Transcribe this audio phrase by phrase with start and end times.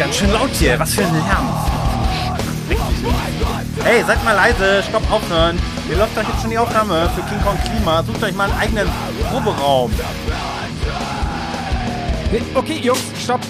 [0.00, 0.78] ganz schön laut hier.
[0.78, 1.46] Was für ein Lärm.
[3.84, 4.82] Hey, seid mal leise.
[4.82, 5.58] Stopp, aufhören.
[5.86, 8.02] Hier läuft doch jetzt schon die Aufnahme für King Kong Klima.
[8.02, 8.88] Sucht euch mal einen eigenen
[9.30, 9.92] Proberaum.
[12.54, 13.40] Okay, Jungs, stopp.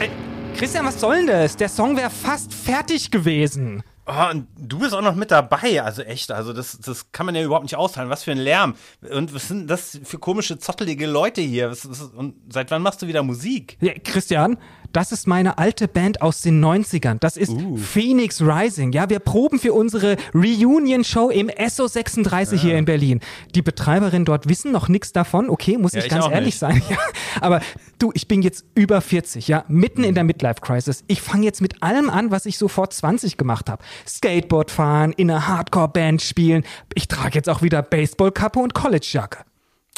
[0.00, 0.08] Äh,
[0.56, 1.56] Christian, was soll denn das?
[1.56, 3.84] Der Song wäre fast fertig gewesen.
[4.04, 7.36] Oh, und du bist auch noch mit dabei, also echt, also das, das kann man
[7.36, 8.10] ja überhaupt nicht aushalten.
[8.10, 8.74] Was für ein Lärm.
[9.08, 11.70] Und was sind das für komische, zottelige Leute hier?
[11.70, 13.76] Was, was, und seit wann machst du wieder Musik?
[13.80, 14.58] Ja, Christian,
[14.92, 17.18] das ist meine alte Band aus den 90ern.
[17.18, 17.76] Das ist uh.
[17.76, 18.92] Phoenix Rising.
[18.92, 22.68] Ja, wir proben für unsere Reunion-Show im SO 36 ja.
[22.68, 23.20] hier in Berlin.
[23.54, 25.48] Die Betreiberinnen dort wissen noch nichts davon.
[25.48, 26.58] Okay, muss ja, ich, ich ganz ehrlich nicht.
[26.58, 26.82] sein.
[26.92, 26.98] Ja,
[27.40, 27.60] aber
[27.98, 31.04] du, ich bin jetzt über 40, ja, mitten in der Midlife-Crisis.
[31.06, 33.82] Ich fange jetzt mit allem an, was ich so vor 20 gemacht habe.
[34.06, 36.64] Skateboard fahren, in einer Hardcore-Band spielen.
[36.94, 39.44] Ich trage jetzt auch wieder Baseballkappe und College-Jacke.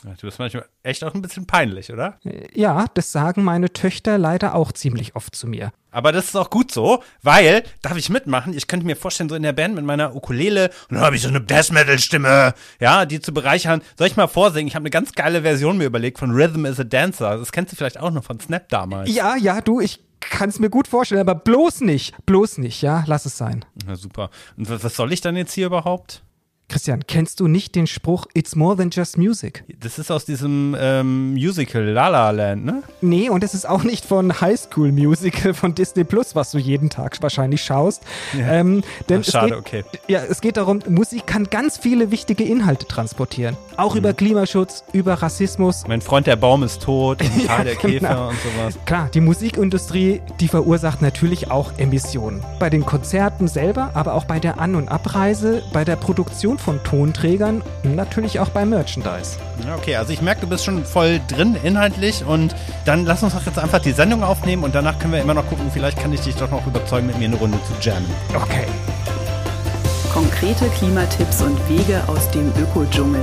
[0.04, 2.18] Du bist manchmal echt auch ein bisschen peinlich, oder?
[2.52, 5.72] Ja, das sagen meine Töchter leider auch ziemlich oft zu mir.
[5.90, 8.52] Aber das ist auch gut so, weil, darf ich mitmachen?
[8.52, 11.22] Ich könnte mir vorstellen, so in der Band mit meiner Ukulele, und dann habe ich
[11.22, 13.80] so eine Death Metal Stimme, ja, die zu bereichern.
[13.96, 14.68] Soll ich mal vorsingen?
[14.68, 17.38] Ich habe eine ganz geile Version mir überlegt von Rhythm is a Dancer.
[17.38, 19.10] Das kennst du vielleicht auch noch von Snap damals.
[19.14, 23.04] Ja, ja, du, ich kann es mir gut vorstellen, aber bloß nicht, bloß nicht, ja,
[23.06, 23.64] lass es sein.
[23.86, 24.30] Na super.
[24.56, 26.22] Und was soll ich dann jetzt hier überhaupt?
[26.74, 29.62] Christian, kennst du nicht den Spruch It's more than just music?
[29.78, 32.82] Das ist aus diesem ähm, Musical La La Land, ne?
[33.00, 36.58] Nee, und es ist auch nicht von High School Musical von Disney Plus, was du
[36.58, 38.02] jeden Tag wahrscheinlich schaust.
[38.36, 38.54] Ja.
[38.54, 39.84] Ähm, denn Ach, schade, geht, okay.
[40.08, 43.56] Ja, es geht darum, Musik kann ganz viele wichtige Inhalte transportieren.
[43.76, 44.00] Auch mhm.
[44.00, 45.84] über Klimaschutz, über Rassismus.
[45.86, 48.28] Mein Freund, der Baum ist tot, ja, der Käfer genau.
[48.30, 48.76] und sowas.
[48.84, 52.42] Klar, die Musikindustrie, die verursacht natürlich auch Emissionen.
[52.58, 56.58] Bei den Konzerten selber, aber auch bei der An- und Abreise, bei der Produktion Produktion
[56.64, 59.36] von Tonträgern und natürlich auch bei Merchandise.
[59.78, 63.44] Okay, also ich merke, du bist schon voll drin inhaltlich und dann lass uns doch
[63.44, 66.20] jetzt einfach die Sendung aufnehmen und danach können wir immer noch gucken, vielleicht kann ich
[66.20, 68.08] dich doch noch überzeugen, mit mir eine Runde zu jammen.
[68.34, 68.64] Okay.
[70.12, 73.20] Konkrete Klimatipps und Wege aus dem Ökodschungel.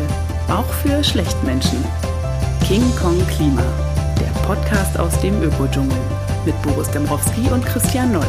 [0.49, 1.83] Auch für Schlechtmenschen.
[2.67, 3.63] King Kong Klima.
[4.19, 5.97] Der Podcast aus dem Ökodschungel.
[6.45, 8.27] Mit Boris Dembrowski und Christian Noll.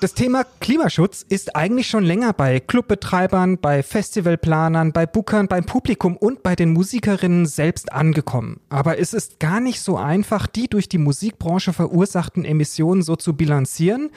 [0.00, 6.16] Das Thema Klimaschutz ist eigentlich schon länger bei Clubbetreibern, bei Festivalplanern, bei Bookern, beim Publikum
[6.16, 8.60] und bei den Musikerinnen selbst angekommen.
[8.68, 13.34] Aber es ist gar nicht so einfach, die durch die Musikbranche verursachten Emissionen so zu
[13.34, 14.10] bilanzieren.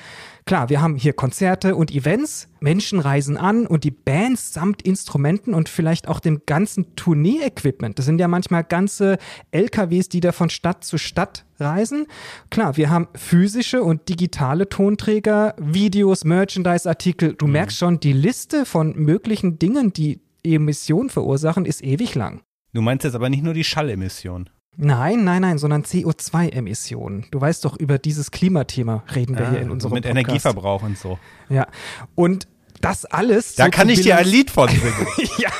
[0.45, 5.53] Klar, wir haben hier Konzerte und Events, Menschen reisen an und die Bands samt Instrumenten
[5.53, 7.97] und vielleicht auch dem ganzen Tournee-Equipment.
[7.97, 9.17] Das sind ja manchmal ganze
[9.51, 12.05] LKWs, die da von Stadt zu Stadt reisen.
[12.49, 17.33] Klar, wir haben physische und digitale Tonträger, Videos, Merchandise-Artikel.
[17.33, 17.53] Du mhm.
[17.53, 22.41] merkst schon, die Liste von möglichen Dingen, die Emissionen verursachen, ist ewig lang.
[22.73, 24.49] Du meinst jetzt aber nicht nur die Schallemission.
[24.77, 27.25] Nein, nein, nein, sondern CO2-Emissionen.
[27.31, 30.15] Du weißt doch, über dieses Klimathema reden wir ah, hier in unserem mit Podcast.
[30.15, 31.19] Mit Energieverbrauch und so.
[31.49, 31.67] Ja.
[32.15, 32.47] Und
[32.79, 33.55] das alles.
[33.55, 35.07] Da kann ich dir ein Lied von singen.
[35.37, 35.51] ja,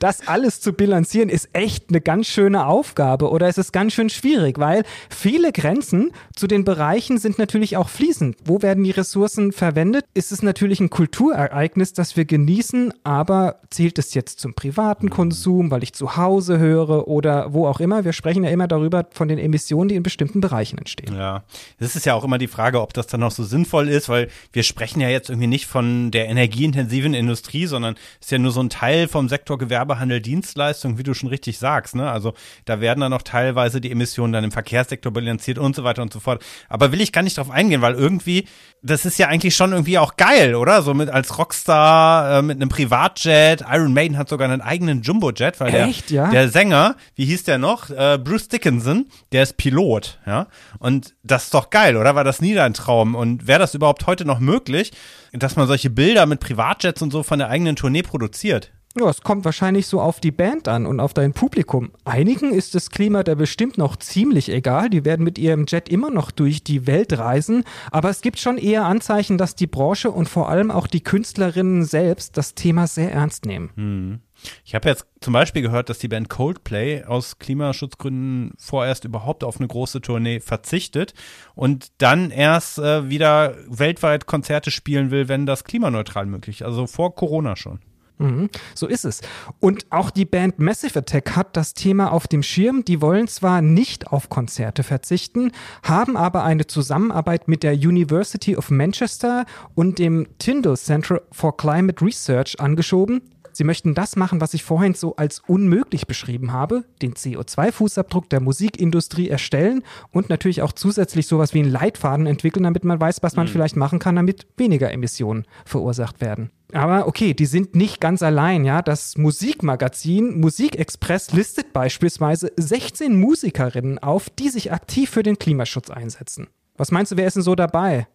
[0.00, 4.10] das alles zu bilanzieren ist echt eine ganz schöne Aufgabe oder es ist ganz schön
[4.10, 8.36] schwierig, weil viele Grenzen zu den Bereichen sind natürlich auch fließend.
[8.44, 10.04] Wo werden die Ressourcen verwendet?
[10.14, 15.70] Ist es natürlich ein Kulturereignis, das wir genießen, aber zählt es jetzt zum privaten Konsum,
[15.70, 18.04] weil ich zu Hause höre oder wo auch immer?
[18.04, 21.14] Wir sprechen ja immer darüber von den Emissionen, die in bestimmten Bereichen entstehen.
[21.14, 21.44] Ja,
[21.78, 24.28] das ist ja auch immer die Frage, ob das dann noch so sinnvoll ist, weil
[24.52, 28.52] wir sprechen ja jetzt irgendwie nicht von der energieintensiven Industrie, sondern es ist ja nur
[28.52, 31.94] so ein Teil vom Sektor Gewerbe Gewerbehandel, Dienstleistung, wie du schon richtig sagst.
[31.94, 32.10] Ne?
[32.10, 32.34] Also
[32.66, 36.12] da werden dann auch teilweise die Emissionen dann im Verkehrssektor bilanziert und so weiter und
[36.12, 36.44] so fort.
[36.68, 38.46] Aber will ich gar nicht drauf eingehen, weil irgendwie,
[38.82, 40.82] das ist ja eigentlich schon irgendwie auch geil, oder?
[40.82, 43.64] So mit als Rockstar, äh, mit einem Privatjet.
[43.70, 46.30] Iron Maiden hat sogar einen eigenen Jumbojet, weil Echt, der, ja?
[46.30, 47.90] der Sänger, wie hieß der noch?
[47.90, 50.48] Äh, Bruce Dickinson, der ist Pilot, ja.
[50.78, 52.14] Und das ist doch geil, oder?
[52.14, 53.14] War das nie dein Traum?
[53.14, 54.92] Und wäre das überhaupt heute noch möglich,
[55.32, 58.70] dass man solche Bilder mit Privatjets und so von der eigenen Tournee produziert?
[58.98, 61.92] Ja, es kommt wahrscheinlich so auf die Band an und auf dein Publikum.
[62.04, 64.90] Einigen ist das Klima da bestimmt noch ziemlich egal.
[64.90, 67.62] Die werden mit ihrem Jet immer noch durch die Welt reisen.
[67.92, 71.84] Aber es gibt schon eher Anzeichen, dass die Branche und vor allem auch die Künstlerinnen
[71.84, 73.70] selbst das Thema sehr ernst nehmen.
[73.76, 74.20] Hm.
[74.64, 79.58] Ich habe jetzt zum Beispiel gehört, dass die Band Coldplay aus Klimaschutzgründen vorerst überhaupt auf
[79.58, 81.14] eine große Tournee verzichtet
[81.54, 86.66] und dann erst äh, wieder weltweit Konzerte spielen will, wenn das klimaneutral möglich ist.
[86.66, 87.80] Also vor Corona schon.
[88.18, 89.20] Mhm, so ist es.
[89.60, 92.84] Und auch die Band Massive Attack hat das Thema auf dem Schirm.
[92.84, 98.70] Die wollen zwar nicht auf Konzerte verzichten, haben aber eine Zusammenarbeit mit der University of
[98.70, 103.22] Manchester und dem Tyndall Center for Climate Research angeschoben.
[103.58, 108.38] Sie möchten das machen, was ich vorhin so als unmöglich beschrieben habe, den CO2-Fußabdruck der
[108.38, 109.82] Musikindustrie erstellen
[110.12, 113.50] und natürlich auch zusätzlich sowas wie einen Leitfaden entwickeln, damit man weiß, was man mhm.
[113.50, 116.52] vielleicht machen kann, damit weniger Emissionen verursacht werden.
[116.72, 118.80] Aber okay, die sind nicht ganz allein, ja.
[118.80, 126.46] Das Musikmagazin Musikexpress listet beispielsweise 16 Musikerinnen auf, die sich aktiv für den Klimaschutz einsetzen.
[126.76, 128.06] Was meinst du, wer ist denn so dabei?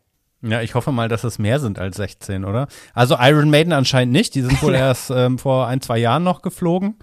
[0.44, 2.68] Ja, ich hoffe mal, dass es mehr sind als 16, oder?
[2.94, 4.36] Also Iron Maiden anscheinend nicht.
[4.36, 6.96] Die sind wohl erst ähm, vor ein, zwei Jahren noch geflogen.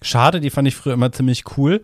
[0.00, 1.82] Schade, die fand ich früher immer ziemlich cool.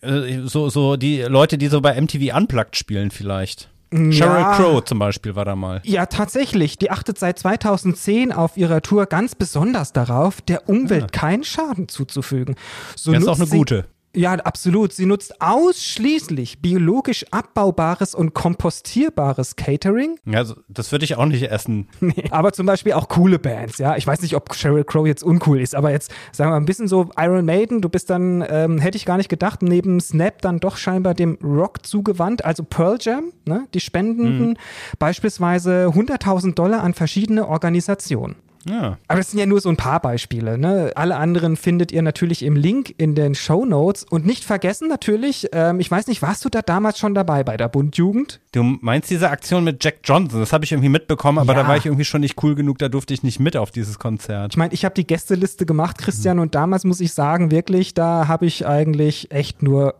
[0.00, 3.70] Äh, so, so die Leute, die so bei MTV Unplugged spielen vielleicht.
[3.92, 4.12] Ja.
[4.12, 5.80] Sheryl Crow zum Beispiel war da mal.
[5.84, 6.78] Ja, tatsächlich.
[6.78, 11.06] Die achtet seit 2010 auf ihrer Tour ganz besonders darauf, der Umwelt ja.
[11.08, 12.54] keinen Schaden zuzufügen.
[12.96, 13.86] So das ist auch eine gute.
[14.14, 14.92] Ja, absolut.
[14.92, 20.18] Sie nutzt ausschließlich biologisch abbaubares und kompostierbares Catering.
[20.24, 21.88] Ja, also das würde ich auch nicht essen.
[22.00, 23.96] Nee, aber zum Beispiel auch coole Bands, ja.
[23.96, 26.64] Ich weiß nicht, ob Sheryl Crow jetzt uncool ist, aber jetzt sagen wir mal ein
[26.64, 30.40] bisschen so Iron Maiden, du bist dann, ähm, hätte ich gar nicht gedacht, neben Snap
[30.42, 32.44] dann doch scheinbar dem Rock zugewandt.
[32.44, 34.56] Also Pearl Jam, ne, die spenden mhm.
[34.98, 38.36] beispielsweise 100.000 Dollar an verschiedene Organisationen.
[38.68, 38.98] Ja.
[39.08, 40.58] Aber das sind ja nur so ein paar Beispiele.
[40.58, 40.92] Ne?
[40.94, 44.04] Alle anderen findet ihr natürlich im Link in den Show Notes.
[44.04, 47.56] Und nicht vergessen natürlich, ähm, ich weiß nicht, warst du da damals schon dabei bei
[47.56, 48.40] der Bundjugend?
[48.52, 50.40] Du meinst diese Aktion mit Jack Johnson?
[50.40, 51.62] Das habe ich irgendwie mitbekommen, aber ja.
[51.62, 53.98] da war ich irgendwie schon nicht cool genug, da durfte ich nicht mit auf dieses
[53.98, 54.52] Konzert.
[54.52, 56.42] Ich meine, ich habe die Gästeliste gemacht, Christian, mhm.
[56.42, 59.94] und damals muss ich sagen, wirklich, da habe ich eigentlich echt nur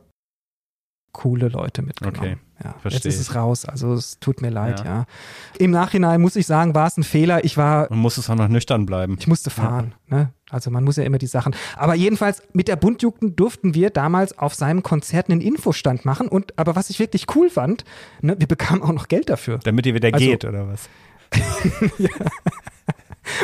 [1.12, 2.18] coole Leute mitgenommen.
[2.18, 2.36] Okay.
[2.62, 4.84] Ja, jetzt ist es raus, also es tut mir leid, ja.
[4.84, 5.04] ja.
[5.58, 7.42] Im Nachhinein muss ich sagen, war es ein Fehler.
[7.44, 7.86] Ich war.
[7.88, 9.16] Man muss es auch noch nüchtern bleiben.
[9.18, 9.94] Ich musste fahren.
[10.10, 10.16] Ja.
[10.16, 10.30] Ne?
[10.50, 11.54] Also man muss ja immer die Sachen.
[11.76, 16.28] Aber jedenfalls mit der Buntjugend durften wir damals auf seinem Konzert einen Infostand machen.
[16.28, 17.84] Und aber was ich wirklich cool fand,
[18.20, 19.60] ne, wir bekamen auch noch Geld dafür.
[19.62, 20.88] Damit ihr wieder also, geht, oder was?
[21.98, 22.10] ja.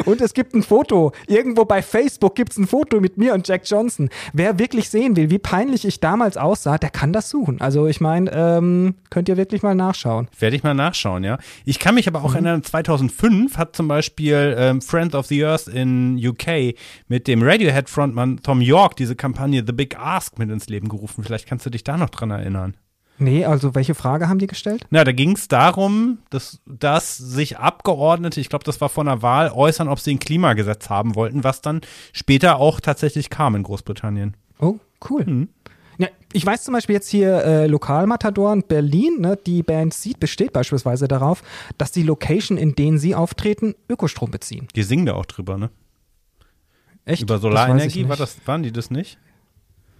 [0.04, 1.12] Und es gibt ein Foto.
[1.26, 4.08] Irgendwo bei Facebook gibt es ein Foto mit mir und Jack Johnson.
[4.32, 7.60] Wer wirklich sehen will, wie peinlich ich damals aussah, der kann das suchen.
[7.60, 10.28] Also ich meine, ähm, könnt ihr wirklich mal nachschauen.
[10.38, 11.38] Werde ich mal nachschauen, ja.
[11.64, 12.34] Ich kann mich aber auch mhm.
[12.36, 16.74] erinnern, 2005 hat zum Beispiel ähm, Friends of the Earth in UK
[17.08, 21.24] mit dem Radiohead-Frontmann Tom York diese Kampagne The Big Ask mit ins Leben gerufen.
[21.24, 22.74] Vielleicht kannst du dich da noch dran erinnern.
[23.18, 24.86] Nee, also welche Frage haben die gestellt?
[24.90, 29.22] Na, da ging es darum, dass, dass sich Abgeordnete, ich glaube, das war vor einer
[29.22, 31.80] Wahl, äußern, ob sie ein Klimagesetz haben wollten, was dann
[32.12, 34.36] später auch tatsächlich kam in Großbritannien.
[34.58, 34.76] Oh,
[35.08, 35.24] cool.
[35.24, 35.48] Mhm.
[35.98, 40.20] Ja, ich weiß zum Beispiel jetzt hier äh, Lokalmatador in Berlin, ne, die Band Seed
[40.20, 41.42] besteht beispielsweise darauf,
[41.78, 44.68] dass die Location, in denen sie auftreten, Ökostrom beziehen.
[44.76, 45.70] Die singen da auch drüber, ne?
[47.06, 47.22] Echt?
[47.22, 49.18] Über Solarenergie, war das, waren die das nicht?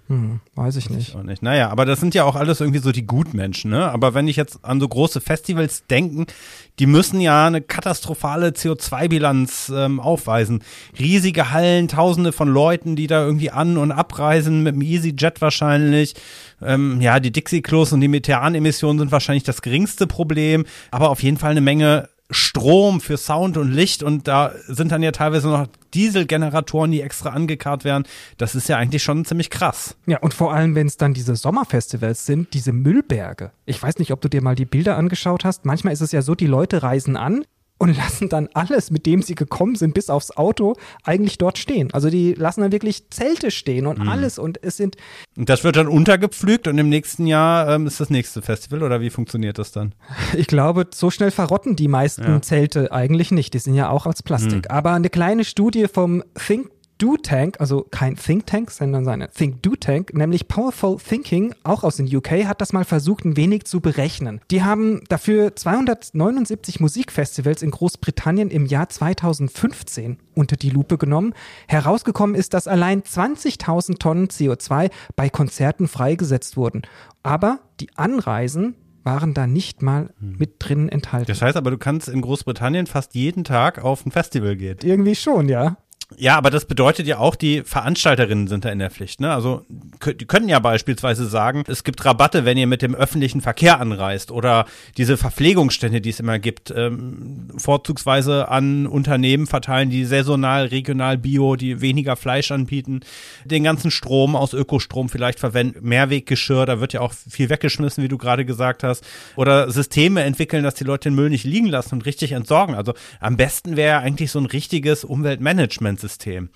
[0.09, 1.09] Hm, weiß ich nicht.
[1.09, 1.43] Ich auch nicht.
[1.43, 3.91] Naja, aber das sind ja auch alles irgendwie so die Gutmenschen, ne?
[3.91, 6.33] Aber wenn ich jetzt an so große Festivals denke,
[6.79, 10.63] die müssen ja eine katastrophale CO2-Bilanz ähm, aufweisen.
[10.97, 16.15] Riesige Hallen, tausende von Leuten, die da irgendwie an- und abreisen, mit dem EasyJet wahrscheinlich.
[16.63, 21.37] Ähm, ja, die Dixie-Klos und die Methanemissionen sind wahrscheinlich das geringste Problem, aber auf jeden
[21.37, 25.67] Fall eine Menge Strom für Sound und Licht und da sind dann ja teilweise noch
[25.95, 28.05] Dieselgeneratoren, die extra angekarrt werden.
[28.37, 29.97] Das ist ja eigentlich schon ziemlich krass.
[30.07, 33.53] Ja, und vor allem, wenn es dann diese Sommerfestivals sind, diese Müllberge.
[33.65, 35.65] Ich weiß nicht, ob du dir mal die Bilder angeschaut hast.
[35.65, 37.45] Manchmal ist es ja so, die Leute reisen an,
[37.79, 40.75] und lassen dann alles, mit dem sie gekommen sind, bis aufs Auto,
[41.05, 41.93] eigentlich dort stehen.
[41.93, 44.09] Also die lassen dann wirklich Zelte stehen und mhm.
[44.09, 44.97] alles und es sind.
[45.37, 49.01] Und das wird dann untergepflügt und im nächsten Jahr ähm, ist das nächste Festival oder
[49.01, 49.95] wie funktioniert das dann?
[50.37, 52.43] Ich glaube, so schnell verrotten die meisten ja.
[52.43, 53.55] Zelte eigentlich nicht.
[53.55, 54.69] Die sind ja auch aus Plastik.
[54.69, 54.77] Mhm.
[54.77, 60.49] Aber eine kleine Studie vom Think Do-Tank, also kein Think Tank, sondern seine Think-Do-Tank, nämlich
[60.49, 64.41] Powerful Thinking, auch aus den UK, hat das mal versucht, ein wenig zu berechnen.
[64.51, 71.35] Die haben dafür 279 Musikfestivals in Großbritannien im Jahr 2015 unter die Lupe genommen.
[71.69, 76.83] Herausgekommen ist, dass allein 20.000 Tonnen CO2 bei Konzerten freigesetzt wurden.
[77.23, 78.77] Aber die Anreisen
[79.07, 80.37] waren da nicht mal hm.
[80.39, 81.29] mit drin enthalten.
[81.29, 84.79] Das heißt aber, du kannst in Großbritannien fast jeden Tag auf ein Festival gehen.
[84.83, 85.79] Irgendwie schon, ja.
[86.17, 89.21] Ja, aber das bedeutet ja auch, die Veranstalterinnen sind da in der Pflicht.
[89.21, 89.35] Ne?
[89.35, 93.81] Also die können ja beispielsweise sagen, es gibt Rabatte, wenn ihr mit dem öffentlichen Verkehr
[93.81, 94.67] anreist oder
[94.99, 101.57] diese Verpflegungsstände, die es immer gibt, ähm, vorzugsweise an Unternehmen verteilen, die saisonal, regional, bio,
[101.57, 103.01] die weniger Fleisch anbieten,
[103.45, 108.09] den ganzen Strom aus Ökostrom vielleicht verwenden, Mehrweggeschirr, da wird ja auch viel weggeschmissen, wie
[108.09, 111.97] du gerade gesagt hast, oder Systeme entwickeln, dass die Leute den Müll nicht liegen lassen
[111.97, 112.77] und richtig entsorgen.
[112.77, 116.51] Also am besten wäre eigentlich so ein richtiges Umweltmanagement Managementsystem.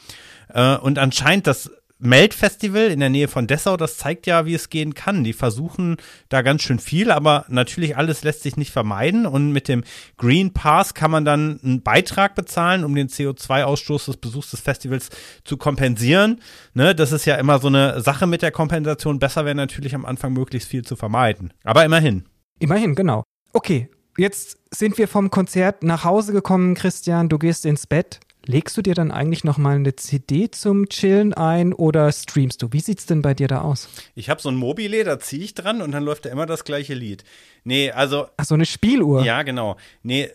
[0.49, 1.71] Äh, und anscheinend das
[2.03, 5.23] Melt-Festival in der Nähe von Dessau, das zeigt ja, wie es gehen kann.
[5.23, 5.99] Die versuchen
[6.31, 9.27] da ganz schön viel, aber natürlich alles lässt sich nicht vermeiden.
[9.27, 9.85] Und mit dem
[10.17, 15.11] Green Pass kann man dann einen Beitrag bezahlen, um den CO2-Ausstoß des Besuchs des Festivals
[15.45, 16.41] zu kompensieren.
[16.73, 19.19] Ne, das ist ja immer so eine Sache mit der Kompensation.
[19.19, 21.53] Besser wäre natürlich am Anfang möglichst viel zu vermeiden.
[21.65, 22.25] Aber immerhin.
[22.61, 23.25] Immerhin, genau.
[23.53, 27.29] Okay, jetzt sind wir vom Konzert nach Hause gekommen, Christian.
[27.29, 28.21] Du gehst ins Bett.
[28.47, 32.73] Legst du dir dann eigentlich noch mal eine CD zum Chillen ein oder streamst du?
[32.73, 33.89] Wie sieht's denn bei dir da aus?
[34.15, 36.65] Ich habe so ein Mobile, da ziehe ich dran und dann läuft da immer das
[36.65, 37.25] gleiche Lied.
[37.65, 39.25] Nee, also Ach, so eine Spieluhr.
[39.25, 39.77] Ja, genau.
[40.03, 40.31] Nee,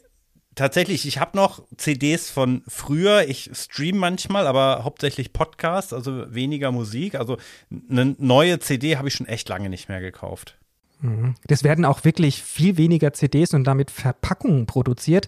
[0.54, 3.28] tatsächlich, ich habe noch CDs von früher.
[3.28, 7.16] Ich stream manchmal, aber hauptsächlich Podcasts, also weniger Musik.
[7.16, 7.38] Also
[7.90, 10.58] eine neue CD habe ich schon echt lange nicht mehr gekauft.
[11.02, 11.36] Mhm.
[11.48, 15.28] Das werden auch wirklich viel weniger CDs und damit Verpackungen produziert.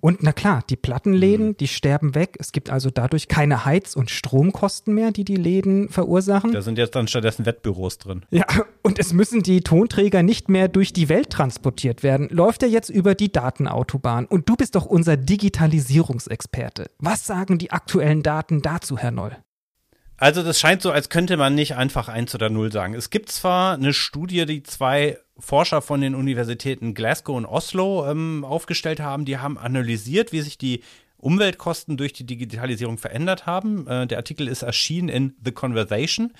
[0.00, 1.56] Und na klar, die Plattenläden, mhm.
[1.56, 2.36] die sterben weg.
[2.38, 6.52] Es gibt also dadurch keine Heiz- und Stromkosten mehr, die die Läden verursachen.
[6.52, 8.24] Da sind jetzt dann stattdessen Wettbüros drin.
[8.30, 8.44] Ja,
[8.82, 12.28] und es müssen die Tonträger nicht mehr durch die Welt transportiert werden.
[12.30, 14.26] Läuft ja jetzt über die Datenautobahn.
[14.26, 16.90] Und du bist doch unser Digitalisierungsexperte.
[16.98, 19.36] Was sagen die aktuellen Daten dazu, Herr Noll?
[20.18, 22.94] Also das scheint so, als könnte man nicht einfach eins oder null sagen.
[22.94, 28.44] Es gibt zwar eine Studie, die zwei Forscher von den Universitäten Glasgow und Oslo ähm,
[28.44, 30.82] aufgestellt haben, die haben analysiert, wie sich die
[31.18, 33.86] Umweltkosten durch die Digitalisierung verändert haben.
[33.86, 36.32] Äh, der Artikel ist erschienen in The Conversation.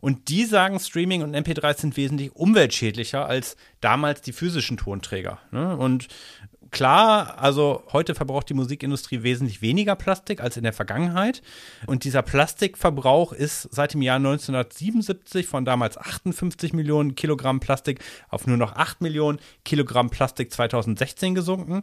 [0.00, 5.38] Und die sagen, Streaming und MP3 sind wesentlich umweltschädlicher als damals die physischen Tonträger.
[5.50, 5.76] Ne?
[5.76, 6.08] Und
[6.74, 11.40] klar, also heute verbraucht die Musikindustrie wesentlich weniger Plastik als in der Vergangenheit.
[11.86, 18.46] Und dieser Plastikverbrauch ist seit dem Jahr 1977 von damals 58 Millionen Kilogramm Plastik auf
[18.46, 21.82] nur noch 8 Millionen Kilogramm Plastik 2016 gesunken.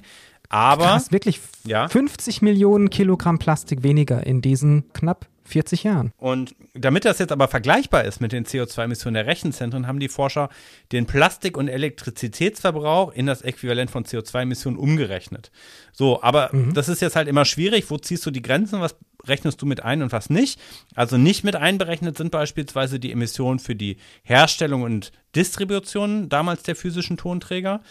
[0.49, 1.87] Aber Krass, wirklich ja?
[1.87, 6.13] 50 Millionen Kilogramm Plastik weniger in diesen knapp 40 Jahren.
[6.17, 10.49] Und damit das jetzt aber vergleichbar ist mit den CO2-Emissionen der Rechenzentren, haben die Forscher
[10.91, 15.51] den Plastik- und Elektrizitätsverbrauch in das Äquivalent von CO2-Emissionen umgerechnet.
[15.91, 16.73] So, aber mhm.
[16.73, 17.89] das ist jetzt halt immer schwierig.
[17.89, 18.81] Wo ziehst du die Grenzen?
[18.81, 20.59] Was rechnest du mit ein und was nicht?
[20.95, 26.75] Also nicht mit einberechnet sind beispielsweise die Emissionen für die Herstellung und Distribution damals der
[26.75, 27.81] physischen Tonträger.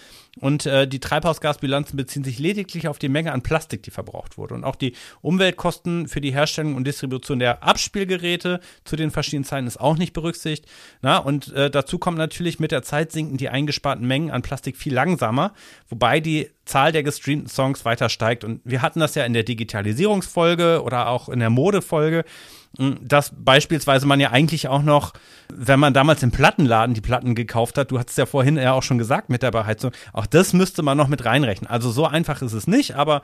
[0.41, 4.55] Und äh, die Treibhausgasbilanzen beziehen sich lediglich auf die Menge an Plastik, die verbraucht wurde.
[4.55, 9.67] Und auch die Umweltkosten für die Herstellung und Distribution der Abspielgeräte zu den verschiedenen Zeiten
[9.67, 10.71] ist auch nicht berücksichtigt.
[11.03, 14.77] Na, und äh, dazu kommt natürlich mit der Zeit sinken die eingesparten Mengen an Plastik
[14.77, 15.53] viel langsamer,
[15.89, 18.45] wobei die Zahl der gestreamten Songs weiter steigt.
[18.45, 22.25] Und wir hatten das ja in der Digitalisierungsfolge oder auch in der Modefolge,
[23.03, 25.13] dass beispielsweise man ja eigentlich auch noch,
[25.53, 28.73] wenn man damals im Plattenladen die Platten gekauft hat, du hast es ja vorhin ja
[28.73, 31.69] auch schon gesagt mit der Beheizung, auch das müsste man noch mit reinrechnen.
[31.69, 33.23] Also so einfach ist es nicht, aber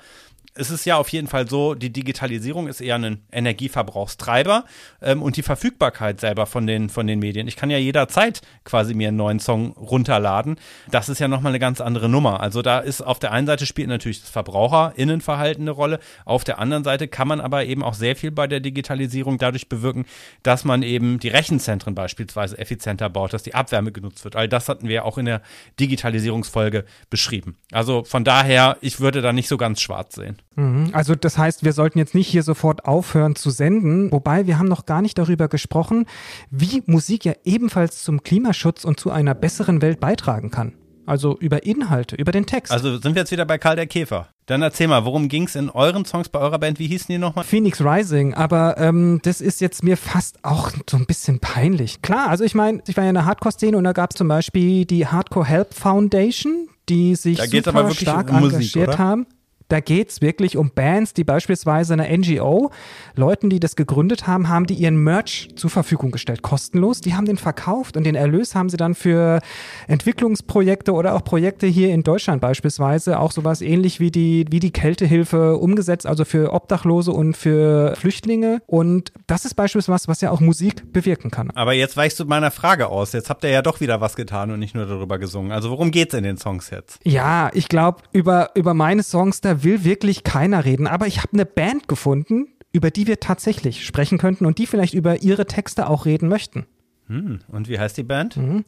[0.56, 4.64] es ist ja auf jeden Fall so, die Digitalisierung ist eher ein Energieverbrauchstreiber
[5.02, 7.46] ähm, und die Verfügbarkeit selber von den, von den Medien.
[7.48, 10.56] Ich kann ja jederzeit quasi mir einen neuen Song runterladen.
[10.90, 12.40] Das ist ja nochmal eine ganz andere Nummer.
[12.40, 16.00] Also da ist auf der einen Seite spielt natürlich das VerbraucherInnenverhalten eine Rolle.
[16.24, 19.68] Auf der anderen Seite kann man aber eben auch sehr viel bei der Digitalisierung dadurch
[19.68, 20.06] bewirken,
[20.42, 24.36] dass man eben die Rechenzentren beispielsweise effizienter baut, dass die Abwärme genutzt wird.
[24.36, 25.42] All das hatten wir auch in der
[25.78, 27.56] Digitalisierungsfolge beschrieben.
[27.72, 30.38] Also von daher, ich würde da nicht so ganz schwarz sehen.
[30.56, 30.90] Mhm.
[30.92, 34.68] Also das heißt, wir sollten jetzt nicht hier sofort aufhören zu senden, wobei wir haben
[34.68, 36.06] noch gar nicht darüber gesprochen,
[36.50, 40.72] wie Musik ja ebenfalls zum Klimaschutz und zu einer besseren Welt beitragen kann.
[41.06, 42.72] Also über Inhalte, über den Text.
[42.72, 44.28] Also sind wir jetzt wieder bei Karl der Käfer.
[44.46, 46.80] Dann erzähl mal, worum ging es in euren Songs bei eurer Band?
[46.80, 47.44] Wie hießen die nochmal?
[47.44, 52.02] Phoenix Rising, aber ähm, das ist jetzt mir fast auch so ein bisschen peinlich.
[52.02, 54.26] Klar, also ich meine, ich war ja in der Hardcore-Szene und da gab es zum
[54.26, 58.98] Beispiel die Hardcore Help Foundation, die sich super stark um Musik, engagiert oder?
[58.98, 59.26] haben.
[59.68, 62.70] Da geht es wirklich um Bands, die beispielsweise eine NGO,
[63.16, 67.00] Leuten, die das gegründet haben, haben die ihren Merch zur Verfügung gestellt, kostenlos.
[67.00, 69.40] Die haben den verkauft und den Erlös haben sie dann für
[69.88, 74.70] Entwicklungsprojekte oder auch Projekte hier in Deutschland beispielsweise, auch sowas ähnlich wie die, wie die
[74.70, 78.62] Kältehilfe umgesetzt, also für Obdachlose und für Flüchtlinge.
[78.66, 81.50] Und das ist beispielsweise was, was ja auch Musik bewirken kann.
[81.52, 83.12] Aber jetzt weichst du meiner Frage aus.
[83.12, 85.52] Jetzt habt ihr ja doch wieder was getan und nicht nur darüber gesungen.
[85.52, 87.00] Also worum geht's in den Songs jetzt?
[87.04, 90.86] Ja, ich glaube, über, über meine Songs, da will wirklich keiner reden.
[90.86, 94.94] Aber ich habe eine Band gefunden, über die wir tatsächlich sprechen könnten und die vielleicht
[94.94, 96.66] über ihre Texte auch reden möchten.
[97.08, 98.36] Hm, und wie heißt die Band?
[98.36, 98.64] Mhm.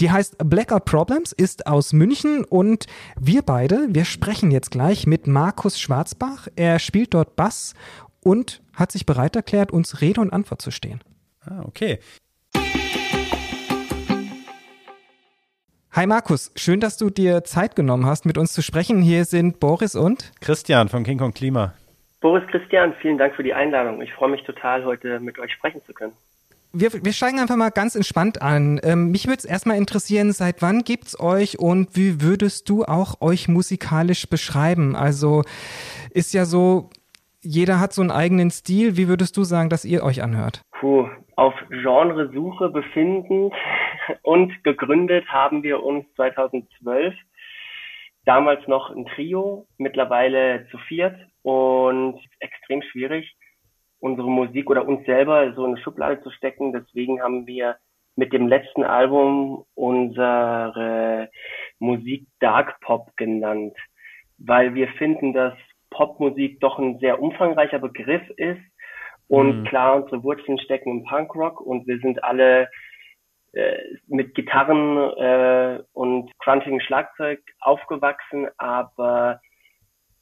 [0.00, 2.86] Die heißt Blackout Problems, ist aus München und
[3.20, 6.48] wir beide, wir sprechen jetzt gleich mit Markus Schwarzbach.
[6.56, 7.74] Er spielt dort Bass
[8.20, 11.00] und hat sich bereit erklärt, uns Rede und Antwort zu stehen.
[11.44, 11.98] Ah, okay.
[15.94, 19.02] Hi Markus, schön, dass du dir Zeit genommen hast, mit uns zu sprechen.
[19.02, 21.74] Hier sind Boris und Christian von King Kong Klima.
[22.22, 24.00] Boris Christian, vielen Dank für die Einladung.
[24.00, 26.14] Ich freue mich total, heute mit euch sprechen zu können.
[26.72, 28.80] wir, wir steigen einfach mal ganz entspannt an.
[28.82, 33.20] Ähm, mich würde es erstmal interessieren, seit wann gibt's euch und wie würdest du auch
[33.20, 34.96] euch musikalisch beschreiben?
[34.96, 35.42] Also
[36.10, 36.88] ist ja so,
[37.42, 38.96] jeder hat so einen eigenen Stil.
[38.96, 40.62] Wie würdest du sagen, dass ihr euch anhört?
[40.80, 41.06] Puh,
[41.42, 43.52] auf Genresuche befindend
[44.22, 47.16] und gegründet haben wir uns 2012.
[48.24, 53.34] Damals noch ein Trio, mittlerweile zu viert und extrem schwierig,
[53.98, 56.72] unsere Musik oder uns selber so in eine Schublade zu stecken.
[56.72, 57.76] Deswegen haben wir
[58.14, 61.28] mit dem letzten Album unsere
[61.80, 63.76] Musik Dark Pop genannt,
[64.38, 65.54] weil wir finden, dass
[65.90, 68.62] Popmusik doch ein sehr umfangreicher Begriff ist
[69.32, 69.64] und mhm.
[69.64, 72.68] klar, unsere Wurzeln stecken im Punkrock und wir sind alle
[73.54, 79.40] äh, mit Gitarren äh, und crunchigen Schlagzeug aufgewachsen, aber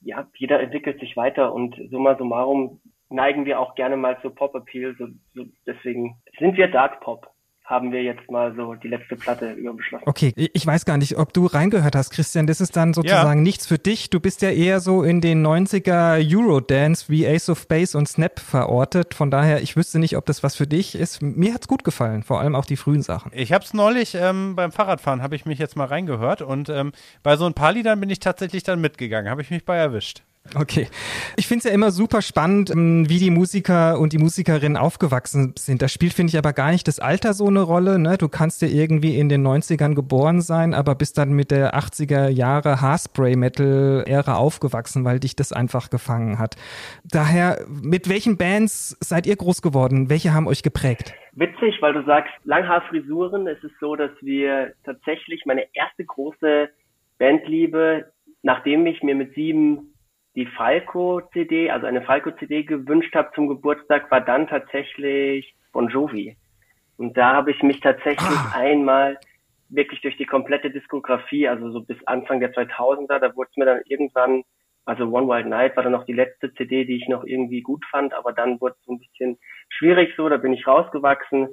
[0.00, 4.94] ja, jeder entwickelt sich weiter und summa summarum neigen wir auch gerne mal zu Pop-Appeal,
[4.96, 7.26] so, so, deswegen sind wir Dark Pop
[7.70, 10.06] haben wir jetzt mal so die letzte Platte überbeschlossen.
[10.06, 12.48] Okay, ich weiß gar nicht, ob du reingehört hast, Christian.
[12.48, 13.44] Das ist dann sozusagen ja.
[13.44, 14.10] nichts für dich.
[14.10, 18.40] Du bist ja eher so in den 90er Eurodance wie Ace of Base und Snap
[18.40, 19.14] verortet.
[19.14, 21.22] Von daher, ich wüsste nicht, ob das was für dich ist.
[21.22, 23.30] Mir hat's gut gefallen, vor allem auch die frühen Sachen.
[23.32, 26.90] Ich habe es neulich ähm, beim Fahrradfahren, habe ich mich jetzt mal reingehört und ähm,
[27.22, 30.24] bei so ein paar Liedern bin ich tatsächlich dann mitgegangen, habe ich mich bei erwischt.
[30.56, 30.88] Okay.
[31.36, 35.54] Ich finde es ja immer super spannend, ähm, wie die Musiker und die Musikerinnen aufgewachsen
[35.56, 35.80] sind.
[35.80, 37.98] Da spielt, finde ich, aber gar nicht das Alter so eine Rolle.
[37.98, 38.16] Ne?
[38.18, 42.28] Du kannst ja irgendwie in den 90ern geboren sein, aber bist dann mit der 80er
[42.28, 46.56] Jahre Haarspray-Metal-Ära aufgewachsen, weil dich das einfach gefangen hat.
[47.04, 50.10] Daher, mit welchen Bands seid ihr groß geworden?
[50.10, 51.14] Welche haben euch geprägt?
[51.32, 53.46] Witzig, weil du sagst, Langhaarfrisuren.
[53.46, 56.70] Es ist so, dass wir tatsächlich meine erste große
[57.18, 58.10] Bandliebe,
[58.42, 59.89] nachdem ich mir mit sieben
[60.40, 66.34] die Falco-CD, also eine Falco-CD gewünscht habe zum Geburtstag, war dann tatsächlich Bon Jovi.
[66.96, 68.54] Und da habe ich mich tatsächlich ah.
[68.54, 69.18] einmal
[69.68, 73.66] wirklich durch die komplette Diskografie, also so bis Anfang der 2000er, da wurde es mir
[73.66, 74.42] dann irgendwann,
[74.86, 77.84] also One Wild Night war dann noch die letzte CD, die ich noch irgendwie gut
[77.90, 81.48] fand, aber dann wurde es so ein bisschen schwierig so, da bin ich rausgewachsen.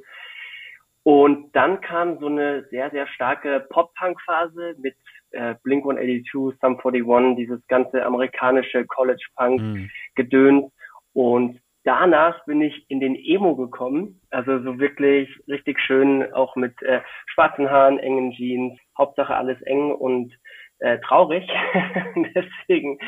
[1.03, 4.95] Und dann kam so eine sehr, sehr starke Pop-Punk-Phase mit
[5.38, 9.89] äh, Blink 182, Sum 41, dieses ganze amerikanische College Punk mhm.
[10.15, 10.65] Gedöns.
[11.13, 16.82] Und danach bin ich in den Emo gekommen, also so wirklich richtig schön, auch mit
[16.82, 20.34] äh, schwarzen Haaren, engen Jeans, Hauptsache alles eng und
[20.80, 21.47] äh, traurig.
[22.36, 23.00] Deswegen.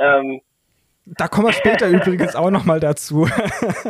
[0.00, 0.40] Ähm,
[1.04, 3.26] da kommen wir später übrigens auch nochmal dazu.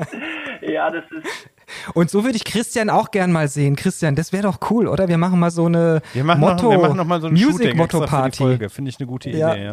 [0.62, 1.50] ja, das ist
[1.94, 3.76] und so würde ich Christian auch gern mal sehen.
[3.76, 5.08] Christian, das wäre doch cool, oder?
[5.08, 7.34] Wir machen mal so eine wir machen Motto, noch, wir machen noch mal so ein
[7.34, 8.68] Music Motto Party.
[8.68, 9.54] Finde ich eine gute Idee, ja.
[9.54, 9.72] ja.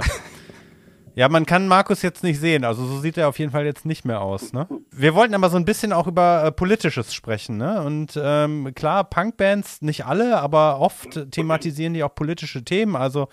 [1.15, 3.85] Ja, man kann Markus jetzt nicht sehen, also so sieht er auf jeden Fall jetzt
[3.85, 4.53] nicht mehr aus.
[4.53, 4.67] Ne?
[4.89, 7.57] Wir wollten aber so ein bisschen auch über äh, Politisches sprechen.
[7.57, 7.81] Ne?
[7.83, 12.95] Und ähm, klar, Punkbands, nicht alle, aber oft thematisieren die auch politische Themen.
[12.95, 13.27] Also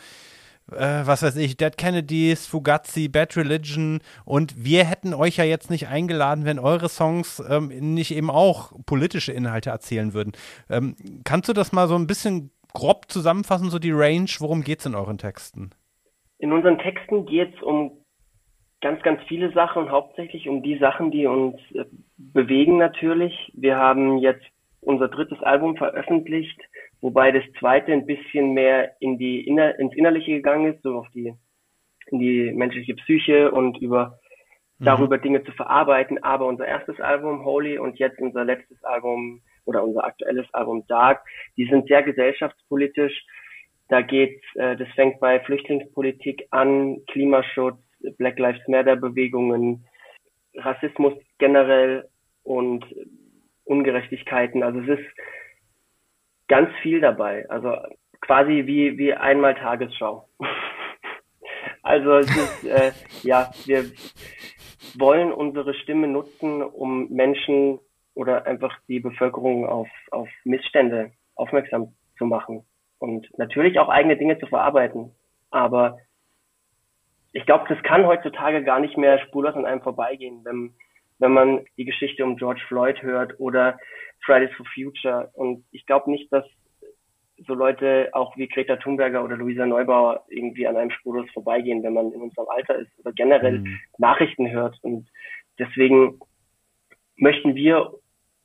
[0.73, 5.71] äh, was weiß ich, Dead Kennedys, Fugazi, Bad Religion und wir hätten euch ja jetzt
[5.71, 10.33] nicht eingeladen, wenn eure Songs ähm, nicht eben auch politische Inhalte erzählen würden.
[10.69, 14.81] Ähm, kannst du das mal so ein bisschen grob zusammenfassen, so die Range, worum geht
[14.81, 15.71] es in euren Texten?
[16.39, 17.93] In unseren Texten geht es um
[18.83, 21.85] ganz, ganz viele Sachen und hauptsächlich um die Sachen, die uns äh,
[22.17, 23.53] bewegen natürlich.
[23.55, 24.45] Wir haben jetzt
[24.81, 26.61] unser drittes Album veröffentlicht,
[27.01, 31.09] wobei das zweite ein bisschen mehr in die inner, ins Innerliche gegangen ist, so auf
[31.15, 31.35] die,
[32.09, 34.19] in die menschliche Psyche und über
[34.79, 34.85] mhm.
[34.85, 36.23] darüber Dinge zu verarbeiten.
[36.23, 41.25] Aber unser erstes Album Holy und jetzt unser letztes Album oder unser aktuelles Album Dark,
[41.57, 43.25] die sind sehr gesellschaftspolitisch.
[43.89, 47.79] Da geht, äh, das fängt bei Flüchtlingspolitik an, Klimaschutz,
[48.19, 49.87] Black Lives Matter Bewegungen,
[50.55, 52.09] Rassismus generell
[52.43, 52.85] und
[53.65, 54.63] Ungerechtigkeiten.
[54.63, 55.07] Also es ist
[56.49, 57.49] ganz viel dabei.
[57.49, 57.77] Also
[58.21, 60.29] quasi wie, wie einmal Tagesschau.
[61.83, 63.85] also es ist, äh, ja, wir
[64.99, 67.79] wollen unsere Stimme nutzen, um Menschen
[68.15, 72.65] oder einfach die Bevölkerung auf, auf Missstände aufmerksam zu machen
[72.99, 75.13] und natürlich auch eigene Dinge zu verarbeiten.
[75.51, 75.99] Aber
[77.33, 80.75] ich glaube, das kann heutzutage gar nicht mehr spurlos an einem vorbeigehen, wenn,
[81.19, 83.79] wenn man die Geschichte um George Floyd hört oder
[84.25, 85.31] Fridays for Future.
[85.35, 86.45] Und ich glaube nicht, dass
[87.47, 91.93] so Leute auch wie Greta Thunberger oder Luisa Neubauer irgendwie an einem Spurlos vorbeigehen, wenn
[91.93, 93.79] man in unserem Alter ist oder generell mhm.
[93.99, 94.79] Nachrichten hört.
[94.83, 95.09] Und
[95.59, 96.19] deswegen
[97.17, 97.93] möchten wir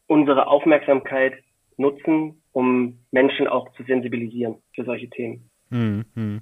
[0.07, 1.33] unsere Aufmerksamkeit
[1.77, 5.49] nutzen, um Menschen auch zu sensibilisieren für solche Themen.
[5.69, 6.41] Mhm.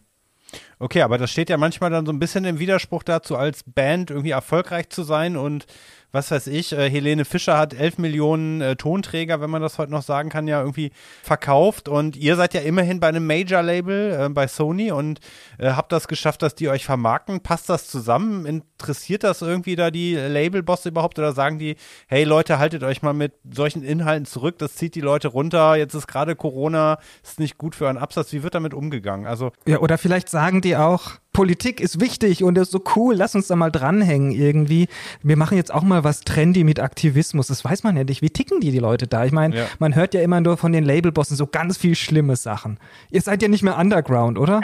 [0.80, 4.12] Okay, aber das steht ja manchmal dann so ein bisschen im Widerspruch dazu, als Band
[4.12, 5.66] irgendwie erfolgreich zu sein und
[6.12, 9.92] was weiß ich, äh, Helene Fischer hat 11 Millionen äh, Tonträger, wenn man das heute
[9.92, 14.30] noch sagen kann, ja irgendwie verkauft und ihr seid ja immerhin bei einem Major-Label äh,
[14.30, 15.20] bei Sony und
[15.60, 17.42] äh, habt das geschafft, dass die euch vermarkten.
[17.42, 18.46] Passt das zusammen?
[18.48, 21.76] Interessiert das irgendwie da die Label-Bosse überhaupt oder sagen die,
[22.08, 25.94] hey Leute, haltet euch mal mit solchen Inhalten zurück, das zieht die Leute runter, jetzt
[25.94, 28.34] ist gerade Corona, ist nicht gut für euren Absatz.
[28.34, 29.28] Wie wird damit umgegangen?
[29.28, 33.36] Also ja, oder vielleicht sagen die auch, Politik ist wichtig und ist so cool, lass
[33.36, 34.88] uns da mal dranhängen irgendwie.
[35.22, 37.48] Wir machen jetzt auch mal was trendy mit Aktivismus.
[37.48, 38.22] Das weiß man ja nicht.
[38.22, 39.26] Wie ticken die, die Leute da?
[39.26, 39.66] Ich meine, ja.
[39.80, 42.80] man hört ja immer nur von den Labelbossen so ganz viel schlimme Sachen.
[43.12, 44.62] Ihr seid ja nicht mehr Underground, oder?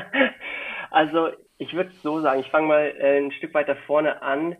[0.90, 1.28] also,
[1.58, 4.56] ich würde es so sagen, ich fange mal äh, ein Stück weiter vorne an,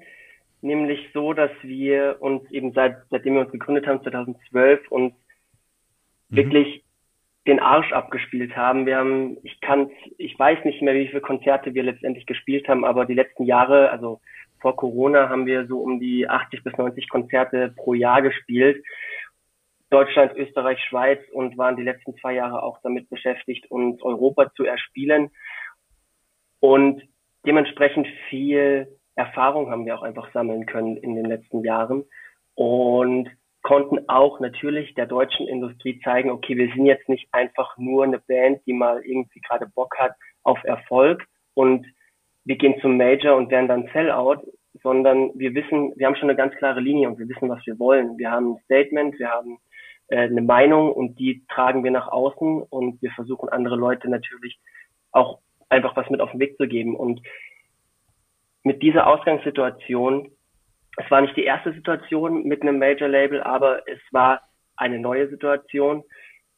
[0.61, 5.15] nämlich so, dass wir uns eben seit, seitdem wir uns gegründet haben, 2012, uns
[6.29, 6.37] mhm.
[6.37, 6.85] wirklich
[7.47, 8.87] den Arsch abgespielt haben.
[8.87, 12.85] Wir haben, ich kann, ich weiß nicht mehr, wie viele Konzerte wir letztendlich gespielt haben,
[12.85, 14.21] aber die letzten Jahre, also
[14.61, 18.85] vor Corona, haben wir so um die 80 bis 90 Konzerte pro Jahr gespielt.
[19.91, 24.65] Deutschland, Österreich, Schweiz und waren die letzten zwei Jahre auch damit beschäftigt, uns Europa zu
[24.65, 25.31] erspielen.
[26.61, 27.03] Und
[27.45, 32.05] dementsprechend viel Erfahrung haben wir auch einfach sammeln können in den letzten Jahren.
[32.55, 33.29] Und
[33.63, 38.19] konnten auch natürlich der deutschen Industrie zeigen, okay, wir sind jetzt nicht einfach nur eine
[38.19, 41.87] Band, die mal irgendwie gerade Bock hat auf Erfolg und
[42.45, 44.43] wir gehen zum Major und werden dann Sellout,
[44.83, 47.79] sondern wir wissen, wir haben schon eine ganz klare Linie und wir wissen, was wir
[47.79, 48.19] wollen.
[48.19, 49.59] Wir haben ein Statement, wir haben
[50.09, 54.59] äh, eine Meinung und die tragen wir nach außen und wir versuchen andere Leute natürlich
[55.13, 56.97] auch einfach was mit auf den Weg zu geben.
[56.97, 57.21] Und
[58.65, 60.31] mit dieser Ausgangssituation
[60.97, 64.43] es war nicht die erste Situation mit einem Major Label, aber es war
[64.77, 66.05] eine neue Situation.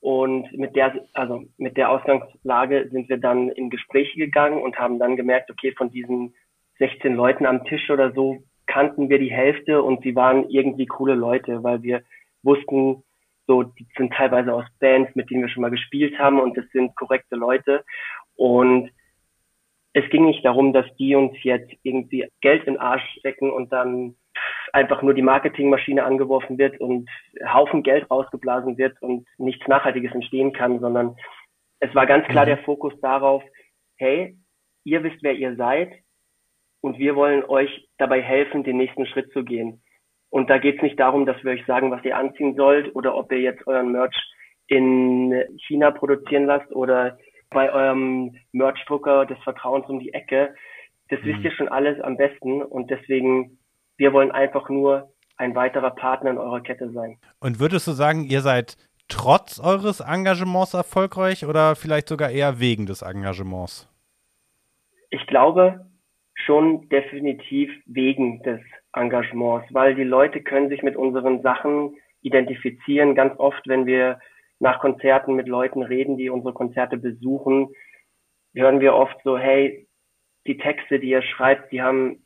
[0.00, 4.98] Und mit der, also mit der Ausgangslage sind wir dann in Gespräche gegangen und haben
[4.98, 6.34] dann gemerkt, okay, von diesen
[6.78, 11.14] 16 Leuten am Tisch oder so kannten wir die Hälfte und sie waren irgendwie coole
[11.14, 12.02] Leute, weil wir
[12.42, 13.02] wussten,
[13.46, 16.64] so, die sind teilweise aus Bands, mit denen wir schon mal gespielt haben und das
[16.72, 17.84] sind korrekte Leute.
[18.36, 18.90] Und
[19.92, 23.72] es ging nicht darum, dass die uns jetzt irgendwie Geld in den Arsch stecken und
[23.72, 24.16] dann
[24.74, 27.08] einfach nur die Marketingmaschine angeworfen wird und
[27.46, 31.16] Haufen Geld rausgeblasen wird und nichts Nachhaltiges entstehen kann, sondern
[31.78, 32.48] es war ganz klar mhm.
[32.48, 33.42] der Fokus darauf,
[33.96, 34.36] hey,
[34.82, 35.92] ihr wisst, wer ihr seid
[36.80, 39.80] und wir wollen euch dabei helfen, den nächsten Schritt zu gehen.
[40.28, 43.14] Und da geht es nicht darum, dass wir euch sagen, was ihr anziehen sollt oder
[43.14, 44.16] ob ihr jetzt euren Merch
[44.66, 45.32] in
[45.68, 47.16] China produzieren lasst oder
[47.50, 50.52] bei eurem Merchdrucker des Vertrauens um die Ecke.
[51.10, 51.26] Das mhm.
[51.26, 53.58] wisst ihr schon alles am besten und deswegen
[53.96, 57.18] wir wollen einfach nur ein weiterer Partner in eurer Kette sein.
[57.40, 58.76] Und würdest du sagen, ihr seid
[59.08, 63.88] trotz eures Engagements erfolgreich oder vielleicht sogar eher wegen des Engagements?
[65.10, 65.86] Ich glaube
[66.34, 68.60] schon definitiv wegen des
[68.92, 73.14] Engagements, weil die Leute können sich mit unseren Sachen identifizieren.
[73.14, 74.18] Ganz oft, wenn wir
[74.58, 77.68] nach Konzerten mit Leuten reden, die unsere Konzerte besuchen,
[78.54, 79.86] hören wir oft so, hey,
[80.46, 82.23] die Texte, die ihr schreibt, die haben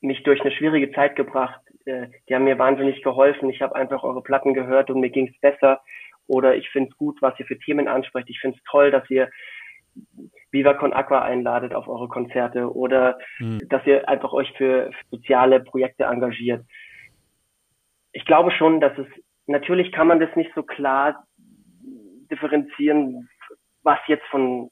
[0.00, 1.60] mich durch eine schwierige Zeit gebracht.
[1.84, 3.50] Äh, die haben mir wahnsinnig geholfen.
[3.50, 5.80] Ich habe einfach eure Platten gehört und mir ging es besser.
[6.26, 8.28] Oder ich finde es gut, was ihr für Themen ansprecht.
[8.28, 9.30] Ich finde es toll, dass ihr
[10.50, 13.60] Viva Con Aqua einladet auf eure Konzerte oder mhm.
[13.68, 16.64] dass ihr einfach euch für soziale Projekte engagiert.
[18.12, 19.06] Ich glaube schon, dass es
[19.46, 21.24] natürlich kann man das nicht so klar
[22.30, 23.28] differenzieren,
[23.82, 24.70] was jetzt von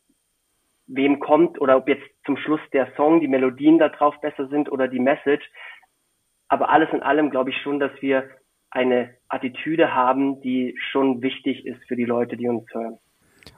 [0.86, 4.70] wem kommt oder ob jetzt zum Schluss der Song, die Melodien da drauf besser sind
[4.70, 5.48] oder die Message.
[6.48, 8.28] Aber alles in allem glaube ich schon, dass wir
[8.70, 12.98] eine Attitüde haben, die schon wichtig ist für die Leute, die uns hören.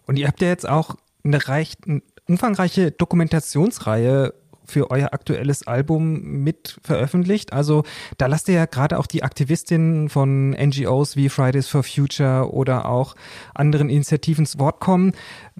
[0.06, 1.80] Und ihr habt ja jetzt auch eine recht
[2.28, 4.34] umfangreiche Dokumentationsreihe
[4.68, 7.52] für euer aktuelles Album mit veröffentlicht.
[7.52, 7.84] Also
[8.18, 12.86] da lasst ihr ja gerade auch die Aktivistinnen von NGOs wie Fridays for Future oder
[12.86, 13.14] auch
[13.54, 15.12] anderen Initiativen zu Wort kommen.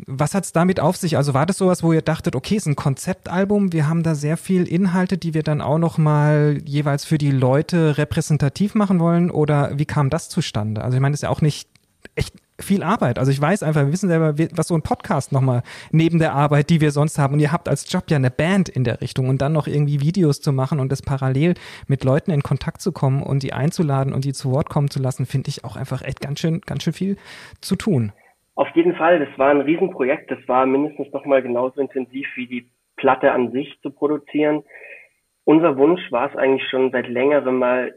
[0.07, 1.17] Was hat es damit auf sich?
[1.17, 4.15] Also war das sowas, wo ihr dachtet, okay, es ist ein Konzeptalbum, wir haben da
[4.15, 9.01] sehr viel Inhalte, die wir dann auch noch mal jeweils für die Leute repräsentativ machen
[9.01, 9.31] wollen?
[9.31, 10.83] Oder wie kam das zustande?
[10.83, 11.69] Also ich meine, das ist ja auch nicht
[12.15, 13.19] echt viel Arbeit.
[13.19, 16.71] Also ich weiß einfach, wir wissen selber, was so ein Podcast nochmal neben der Arbeit,
[16.71, 17.35] die wir sonst haben.
[17.35, 20.01] Und ihr habt als Job ja eine Band in der Richtung und dann noch irgendwie
[20.01, 21.55] Videos zu machen und das parallel
[21.87, 25.01] mit Leuten in Kontakt zu kommen und die einzuladen und die zu Wort kommen zu
[25.01, 27.17] lassen, finde ich auch einfach echt ganz schön, ganz schön viel
[27.61, 28.13] zu tun.
[28.55, 30.31] Auf jeden Fall, das war ein Riesenprojekt.
[30.31, 34.65] Das war mindestens nochmal genauso intensiv wie die Platte an sich zu produzieren.
[35.45, 37.95] Unser Wunsch war es eigentlich schon seit längerem mal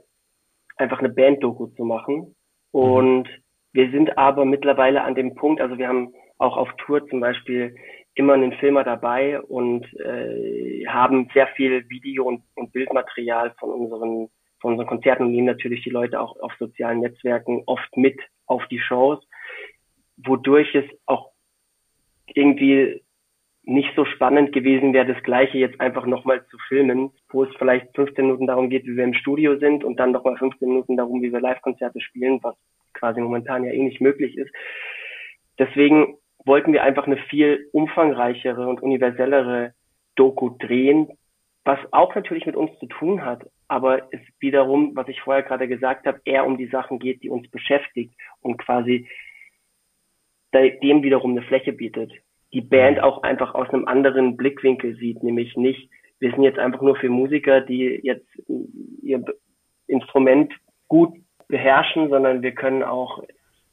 [0.78, 2.36] einfach eine Band-Doku zu machen.
[2.72, 3.41] Und mhm
[3.74, 7.76] wir sind aber mittlerweile an dem Punkt, also wir haben auch auf Tour zum Beispiel
[8.16, 14.30] immer einen Filmer dabei und äh, haben sehr viel Video und, und Bildmaterial von unseren
[14.60, 18.66] von unseren Konzerten und nehmen natürlich die Leute auch auf sozialen Netzwerken oft mit auf
[18.68, 19.20] die Shows,
[20.18, 21.32] wodurch es auch
[22.28, 23.02] irgendwie
[23.64, 27.96] nicht so spannend gewesen wäre, das Gleiche jetzt einfach nochmal zu filmen, wo es vielleicht
[27.96, 31.22] 15 Minuten darum geht, wie wir im Studio sind und dann nochmal 15 Minuten darum,
[31.22, 32.56] wie wir Live-Konzerte spielen, was
[32.94, 34.52] quasi momentan ja eh nicht möglich ist.
[35.60, 39.74] Deswegen wollten wir einfach eine viel umfangreichere und universellere
[40.16, 41.08] Doku drehen,
[41.64, 45.68] was auch natürlich mit uns zu tun hat, aber es wiederum, was ich vorher gerade
[45.68, 49.08] gesagt habe, eher um die Sachen geht, die uns beschäftigt und quasi
[50.54, 52.12] dem wiederum eine Fläche bietet.
[52.52, 56.82] Die Band auch einfach aus einem anderen Blickwinkel sieht, nämlich nicht, wir sind jetzt einfach
[56.82, 58.28] nur für Musiker, die jetzt
[59.02, 59.24] ihr
[59.88, 60.54] Instrument
[60.88, 61.16] gut
[61.52, 63.22] beherrschen, sondern wir können auch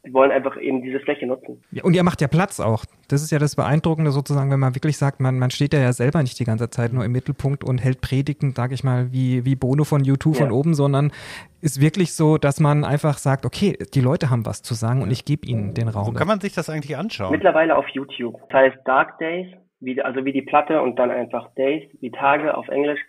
[0.08, 1.62] wir wollen einfach eben diese Fläche nutzen.
[1.70, 2.84] Ja, und ihr macht ja Platz auch.
[3.08, 6.22] Das ist ja das Beeindruckende sozusagen, wenn man wirklich sagt, man, man steht ja selber
[6.22, 9.56] nicht die ganze Zeit nur im Mittelpunkt und hält Predigten, sage ich mal, wie, wie
[9.56, 10.44] Bono von U2 ja.
[10.44, 11.12] von oben, sondern
[11.60, 15.10] ist wirklich so, dass man einfach sagt, okay, die Leute haben was zu sagen und
[15.10, 16.06] ich gebe ihnen den Raum.
[16.06, 17.32] Wo kann man sich das eigentlich anschauen?
[17.32, 18.40] Mittlerweile auf YouTube.
[18.48, 19.48] Das heißt Dark Days,
[19.80, 23.00] wie, also wie die Platte und dann einfach Days, wie Tage auf Englisch.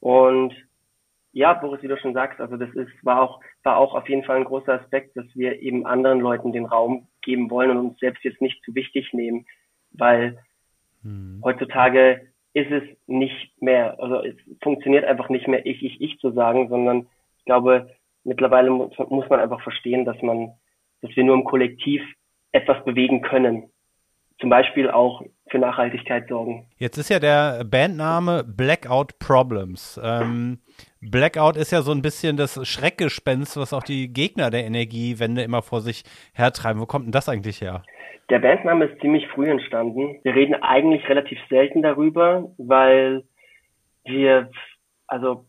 [0.00, 0.52] Und
[1.34, 4.22] ja, Boris, wie du schon sagst, also das ist, war auch, war auch auf jeden
[4.22, 7.98] Fall ein großer Aspekt, dass wir eben anderen Leuten den Raum geben wollen und uns
[7.98, 9.44] selbst jetzt nicht zu wichtig nehmen,
[9.90, 10.38] weil
[11.02, 11.40] hm.
[11.44, 16.30] heutzutage ist es nicht mehr, also es funktioniert einfach nicht mehr ich, ich, ich zu
[16.30, 17.90] sagen, sondern ich glaube,
[18.22, 20.52] mittlerweile muss, muss man einfach verstehen, dass man,
[21.02, 22.00] dass wir nur im Kollektiv
[22.52, 23.70] etwas bewegen können
[24.40, 26.66] zum Beispiel auch für Nachhaltigkeit sorgen.
[26.78, 30.00] Jetzt ist ja der Bandname Blackout Problems.
[30.02, 30.58] Ähm,
[31.00, 35.62] Blackout ist ja so ein bisschen das Schreckgespenst, was auch die Gegner der Energiewende immer
[35.62, 36.02] vor sich
[36.34, 36.80] hertreiben.
[36.80, 37.82] Wo kommt denn das eigentlich her?
[38.30, 40.18] Der Bandname ist ziemlich früh entstanden.
[40.22, 43.24] Wir reden eigentlich relativ selten darüber, weil
[44.04, 44.50] wir,
[45.06, 45.44] also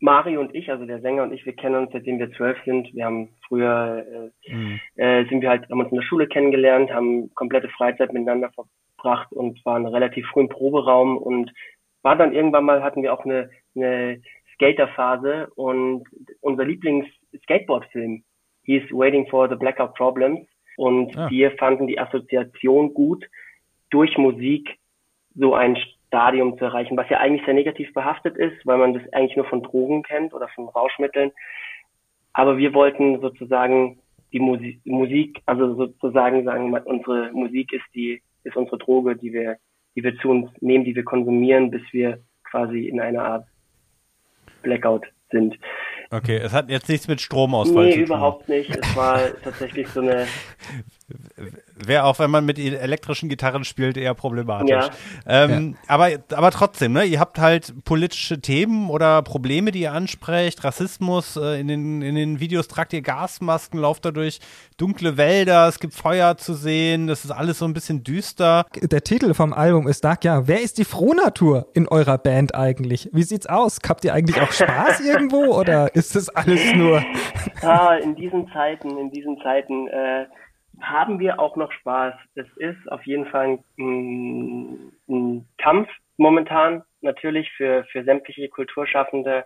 [0.00, 2.92] Mario und ich, also der Sänger und ich, wir kennen uns seitdem wir zwölf sind.
[2.94, 4.80] Wir haben früher äh, mhm.
[4.96, 9.30] äh, sind wir halt, haben uns in der Schule kennengelernt, haben komplette Freizeit miteinander verbracht
[9.32, 11.52] und waren relativ früh im Proberaum und
[12.02, 14.22] war dann irgendwann mal, hatten wir auch eine, eine
[14.54, 16.04] Skaterphase und
[16.40, 18.22] unser Lieblings-Skateboard-Film
[18.64, 21.28] hieß Waiting for the Blackout Problems und ah.
[21.28, 23.26] wir fanden die Assoziation gut,
[23.90, 24.78] durch Musik
[25.34, 25.76] so ein
[26.10, 29.46] Stadium zu erreichen, was ja eigentlich sehr negativ behaftet ist, weil man das eigentlich nur
[29.46, 31.30] von Drogen kennt oder von Rauschmitteln.
[32.32, 34.00] Aber wir wollten sozusagen
[34.32, 39.58] die Musik, Musik also sozusagen sagen, unsere Musik ist die, ist unsere Droge, die wir,
[39.94, 43.46] die wir zu uns nehmen, die wir konsumieren, bis wir quasi in einer Art
[44.62, 45.56] Blackout sind.
[46.10, 48.00] Okay, es hat jetzt nichts mit Stromausfall nee, zu tun.
[48.00, 48.70] Nee, überhaupt nicht.
[48.76, 50.26] Es war tatsächlich so eine
[51.86, 54.70] Wäre auch, wenn man mit elektrischen Gitarren spielt, eher problematisch.
[54.70, 54.90] Ja.
[55.26, 55.94] Ähm, ja.
[55.94, 61.36] Aber, aber trotzdem, ne, ihr habt halt politische Themen oder Probleme, die ihr ansprecht, Rassismus,
[61.36, 64.40] äh, in, den, in den Videos tragt ihr Gasmasken, lauft da durch
[64.76, 68.66] dunkle Wälder, es gibt Feuer zu sehen, das ist alles so ein bisschen düster.
[68.80, 73.08] Der Titel vom Album ist Dark, ja, wer ist die Frohnatur in eurer Band eigentlich?
[73.12, 73.78] Wie sieht's aus?
[73.88, 77.02] Habt ihr eigentlich auch Spaß irgendwo oder ist das alles nur?
[77.62, 80.26] Ah, in diesen Zeiten, in diesen Zeiten, äh,
[80.80, 82.14] haben wir auch noch Spaß.
[82.34, 89.44] Es ist auf jeden Fall ein, ein Kampf momentan natürlich für, für sämtliche Kulturschaffende,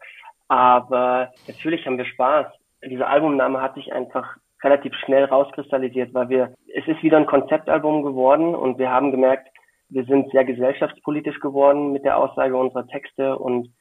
[0.48, 2.46] aber natürlich haben wir Spaß.
[2.84, 8.02] Dieser Albumname hat sich einfach relativ schnell rauskristallisiert, weil wir, es ist wieder ein Konzeptalbum
[8.02, 9.48] geworden und wir haben gemerkt,
[9.88, 13.72] wir sind sehr gesellschaftspolitisch geworden mit der Aussage unserer Texte und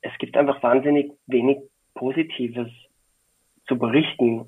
[0.00, 1.58] es gibt einfach wahnsinnig wenig
[1.94, 2.70] Positives
[3.66, 4.46] zu berichten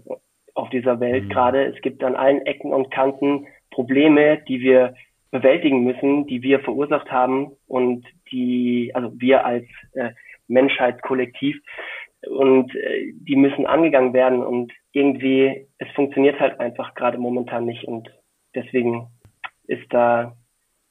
[0.57, 1.29] auf dieser Welt mhm.
[1.29, 1.65] gerade.
[1.67, 4.95] Es gibt an allen Ecken und Kanten Probleme, die wir
[5.31, 10.11] bewältigen müssen, die wir verursacht haben und die, also wir als äh,
[10.49, 11.57] Menschheitskollektiv
[12.27, 17.85] und äh, die müssen angegangen werden und irgendwie, es funktioniert halt einfach gerade momentan nicht
[17.85, 18.09] und
[18.55, 19.09] deswegen
[19.67, 20.37] ist da,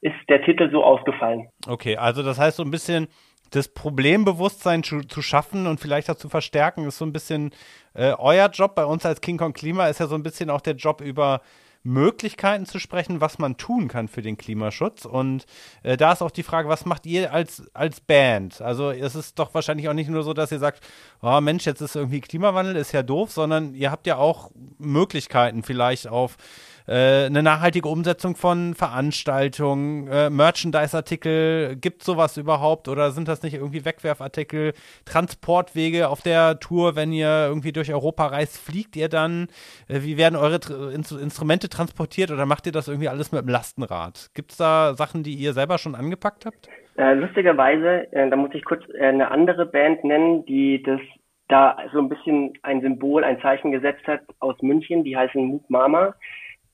[0.01, 1.47] ist der Titel so ausgefallen.
[1.67, 3.07] Okay, also das heißt so ein bisschen,
[3.51, 7.51] das Problembewusstsein zu, zu, schaffen und vielleicht auch zu verstärken, ist so ein bisschen
[7.93, 8.75] äh, euer Job.
[8.75, 11.41] Bei uns als King Kong Klima ist ja so ein bisschen auch der Job über
[11.85, 15.05] Möglichkeiten zu sprechen, was man tun kann für den Klimaschutz.
[15.05, 15.45] Und
[15.83, 18.59] äh, da ist auch die Frage, was macht ihr als, als Band?
[18.59, 20.83] Also es ist doch wahrscheinlich auch nicht nur so, dass ihr sagt,
[21.21, 25.61] oh Mensch, jetzt ist irgendwie Klimawandel, ist ja doof, sondern ihr habt ja auch Möglichkeiten
[25.61, 26.37] vielleicht auf
[26.87, 33.55] äh, eine nachhaltige Umsetzung von Veranstaltungen, äh, Merchandise-Artikel, gibt sowas überhaupt oder sind das nicht
[33.55, 34.73] irgendwie Wegwerfartikel,
[35.05, 39.47] Transportwege auf der Tour, wenn ihr irgendwie durch Europa reist, fliegt ihr dann?
[39.87, 43.41] Äh, wie werden eure Tr In Instrumente transportiert oder macht ihr das irgendwie alles mit
[43.41, 44.29] dem Lastenrad?
[44.33, 46.69] Gibt es da Sachen, die ihr selber schon angepackt habt?
[46.97, 50.99] Äh, lustigerweise, äh, da muss ich kurz eine andere Band nennen, die das
[51.47, 55.69] da so ein bisschen ein Symbol, ein Zeichen gesetzt hat aus München, die heißen Moop
[55.69, 56.15] Mama.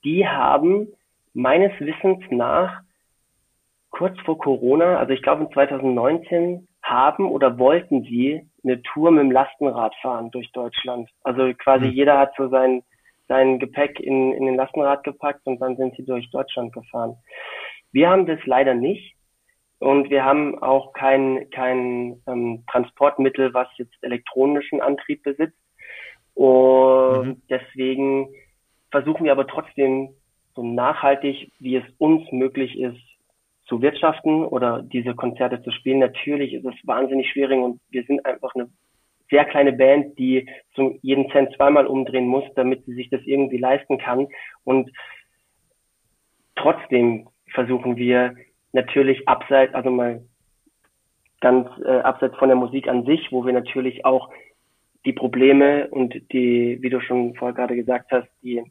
[0.04, 0.88] Die haben
[1.34, 2.80] meines Wissens nach
[3.90, 9.20] kurz vor Corona, also ich glaube in 2019, haben oder wollten sie eine Tour mit
[9.20, 11.08] dem Lastenrad fahren durch Deutschland.
[11.22, 11.92] Also quasi mhm.
[11.92, 12.82] jeder hat so sein,
[13.28, 17.16] sein Gepäck in, in den Lastenrad gepackt und dann sind sie durch Deutschland gefahren.
[17.92, 19.14] Wir haben das leider nicht.
[19.78, 25.58] Und wir haben auch kein, kein ähm, Transportmittel, was jetzt elektronischen Antrieb besitzt.
[26.34, 27.42] Und mhm.
[27.50, 28.28] deswegen
[28.92, 30.10] versuchen wir aber trotzdem
[30.54, 33.00] so nachhaltig, wie es uns möglich ist,
[33.66, 35.98] zu wirtschaften oder diese Konzerte zu spielen.
[35.98, 38.68] Natürlich ist es wahnsinnig schwierig und wir sind einfach eine
[39.30, 43.56] sehr kleine Band, die so jeden Cent zweimal umdrehen muss, damit sie sich das irgendwie
[43.56, 44.28] leisten kann.
[44.64, 44.90] Und
[46.54, 48.34] trotzdem versuchen wir
[48.72, 50.22] natürlich abseits, also mal
[51.40, 54.28] ganz äh, abseits von der Musik an sich, wo wir natürlich auch
[55.06, 58.62] die Probleme und die, wie du schon vorher gerade gesagt hast, die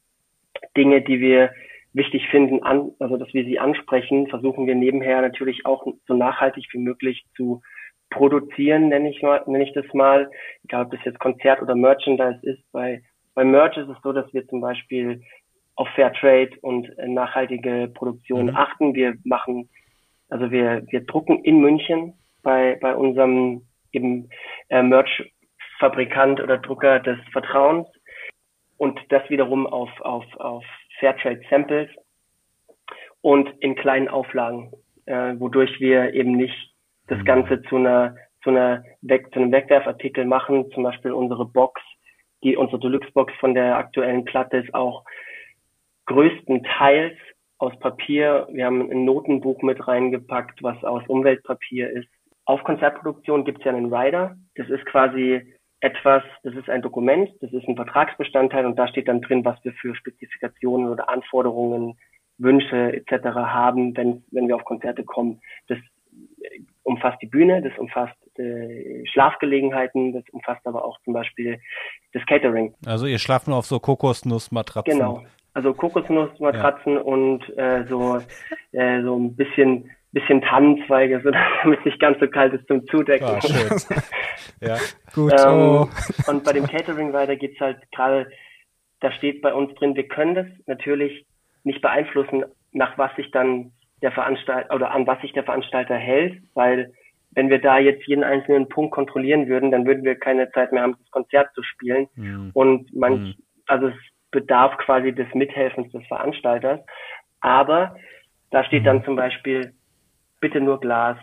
[0.76, 1.52] Dinge, die wir
[1.94, 6.68] wichtig finden, an, also dass wir sie ansprechen, versuchen wir nebenher natürlich auch so nachhaltig
[6.72, 7.62] wie möglich zu
[8.10, 10.30] produzieren, nenne ich mal, nenne ich das mal,
[10.64, 12.62] egal ob das jetzt Konzert oder Merchandise ist.
[12.72, 13.02] Bei,
[13.36, 15.22] bei Merch ist es so, dass wir zum Beispiel
[15.76, 18.56] auf Fairtrade und nachhaltige Produktion mhm.
[18.56, 18.96] achten.
[18.96, 19.70] Wir machen
[20.32, 24.30] also wir, wir drucken in München bei, bei unserem eben
[24.70, 27.88] äh, Merch-Fabrikant oder Drucker des Vertrauens
[28.82, 30.66] und das wiederum auf, auf, auf
[31.00, 31.88] Fairtrade Samples
[33.22, 34.72] und in kleinen Auflagen,
[35.06, 36.74] äh, wodurch wir eben nicht
[37.06, 37.26] das mhm.
[37.26, 41.80] Ganze zu einer zu einer Weg, zu einem Wegwerfartikel machen, zum Beispiel unsere Box,
[42.44, 45.06] die unsere Deluxe-Box von der aktuellen Platte ist auch
[46.08, 47.16] größtenteils
[47.60, 48.48] aus Papier.
[48.52, 52.10] Wir haben ein Notenbuch mit reingepackt, was aus Umweltpapier ist.
[52.46, 54.36] Auf Konzertproduktion gibt es ja einen Rider.
[54.56, 59.08] Das ist quasi etwas, das ist ein Dokument, das ist ein Vertragsbestandteil und da steht
[59.08, 61.98] dann drin, was wir für Spezifikationen oder Anforderungen,
[62.38, 63.26] Wünsche etc.
[63.36, 65.42] haben, wenn, wenn wir auf Konzerte kommen.
[65.68, 65.78] Das
[66.84, 71.60] umfasst die Bühne, das umfasst äh, Schlafgelegenheiten, das umfasst aber auch zum Beispiel
[72.14, 72.74] das Catering.
[72.86, 74.94] Also ihr schlaft nur auf so Kokosnussmatratzen.
[74.94, 77.02] Genau, also Kokosnussmatratzen ja.
[77.02, 78.20] und äh, so,
[78.72, 81.32] äh, so ein bisschen bisschen Tannenzweige, so
[81.64, 83.28] damit es nicht ganz so kalt ist zum Zudecken.
[83.28, 84.02] Ah, schön.
[84.62, 84.78] ja,
[85.14, 85.34] gut.
[85.34, 85.90] Ähm, oh.
[86.28, 88.30] Und bei dem Catering weiter geht's halt gerade,
[89.00, 91.26] da steht bei uns drin, wir können das natürlich
[91.64, 93.72] nicht beeinflussen, nach was sich dann
[94.02, 96.92] der Veranstalter oder an was sich der Veranstalter hält, weil
[97.34, 100.84] wenn wir da jetzt jeden einzelnen Punkt kontrollieren würden, dann würden wir keine Zeit mehr
[100.84, 102.08] haben, das Konzert zu spielen.
[102.16, 102.52] Mhm.
[102.54, 103.44] Und manch, mhm.
[103.68, 103.96] also es
[104.32, 106.80] bedarf quasi des Mithelfens des Veranstalters.
[107.40, 107.96] Aber
[108.50, 109.06] da steht dann mhm.
[109.06, 109.74] zum Beispiel
[110.42, 111.18] bitte nur Glas,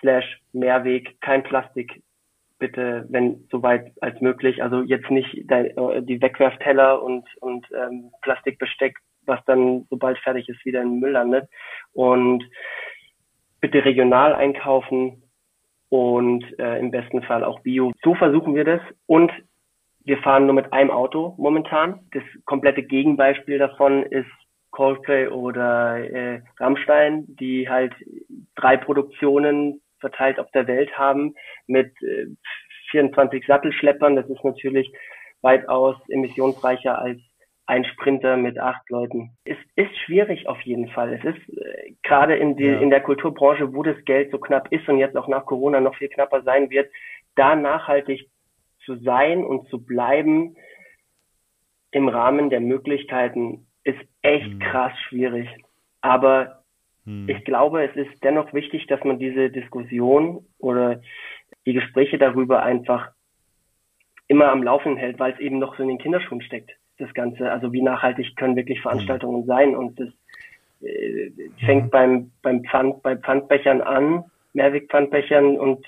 [0.00, 2.02] slash Mehrweg, kein Plastik,
[2.58, 4.62] bitte, wenn soweit als möglich.
[4.62, 8.96] Also jetzt nicht die Wegwerfteller und, und ähm, Plastikbesteck,
[9.26, 11.48] was dann, sobald fertig ist, wieder in den Müll landet.
[11.92, 12.44] Und
[13.60, 15.22] bitte regional einkaufen
[15.88, 17.92] und äh, im besten Fall auch Bio.
[18.02, 18.80] So versuchen wir das.
[19.06, 19.32] Und
[20.04, 22.00] wir fahren nur mit einem Auto momentan.
[22.12, 24.30] Das komplette Gegenbeispiel davon ist
[24.72, 27.94] Coldplay oder äh, Rammstein, die halt
[28.56, 31.34] drei Produktionen verteilt auf der Welt haben
[31.66, 32.26] mit äh,
[32.90, 34.16] 24 Sattelschleppern.
[34.16, 34.92] Das ist natürlich
[35.42, 37.20] weitaus emissionsreicher als
[37.66, 39.36] ein Sprinter mit acht Leuten.
[39.44, 41.12] Es ist schwierig auf jeden Fall.
[41.14, 42.80] Es ist äh, gerade in, die, ja.
[42.80, 45.94] in der Kulturbranche, wo das Geld so knapp ist und jetzt auch nach Corona noch
[45.96, 46.90] viel knapper sein wird,
[47.36, 48.28] da nachhaltig
[48.84, 50.56] zu sein und zu bleiben
[51.92, 54.58] im Rahmen der Möglichkeiten ist echt mhm.
[54.60, 55.48] krass schwierig.
[56.00, 56.62] Aber
[57.04, 57.28] mhm.
[57.28, 61.00] ich glaube, es ist dennoch wichtig, dass man diese Diskussion oder
[61.66, 63.10] die Gespräche darüber einfach
[64.28, 67.50] immer am Laufen hält, weil es eben noch so in den Kinderschuhen steckt, das Ganze.
[67.50, 68.82] Also wie nachhaltig können wirklich mhm.
[68.82, 69.46] Veranstaltungen mhm.
[69.46, 70.08] sein und das
[70.82, 71.30] äh,
[71.64, 71.90] fängt mhm.
[71.90, 75.84] beim, beim Pfand, bei Pfandbechern an, Mehrwegpfandbechern und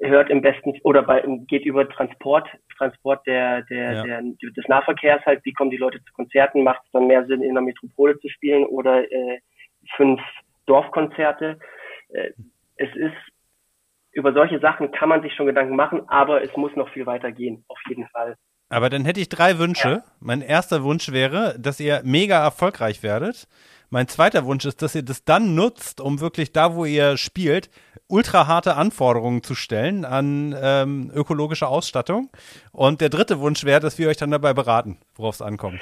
[0.00, 4.02] hört im besten oder bei, geht über Transport, Transport der, der, ja.
[4.02, 7.42] der, des Nahverkehrs halt, wie kommen die Leute zu Konzerten, macht es dann mehr Sinn,
[7.42, 9.40] in der Metropole zu spielen oder äh,
[9.96, 10.20] fünf
[10.66, 11.58] Dorfkonzerte.
[12.08, 12.30] Äh,
[12.76, 13.16] es ist,
[14.12, 17.32] über solche Sachen kann man sich schon Gedanken machen, aber es muss noch viel weiter
[17.32, 18.36] gehen, auf jeden Fall.
[18.68, 19.88] Aber dann hätte ich drei Wünsche.
[19.88, 20.04] Ja.
[20.20, 23.46] Mein erster Wunsch wäre, dass ihr mega erfolgreich werdet.
[23.90, 27.70] Mein zweiter Wunsch ist, dass ihr das dann nutzt, um wirklich da, wo ihr spielt,
[28.08, 32.30] ultra harte Anforderungen zu stellen an ähm, ökologische Ausstattung.
[32.72, 35.80] Und der dritte Wunsch wäre, dass wir euch dann dabei beraten, worauf es ankommt.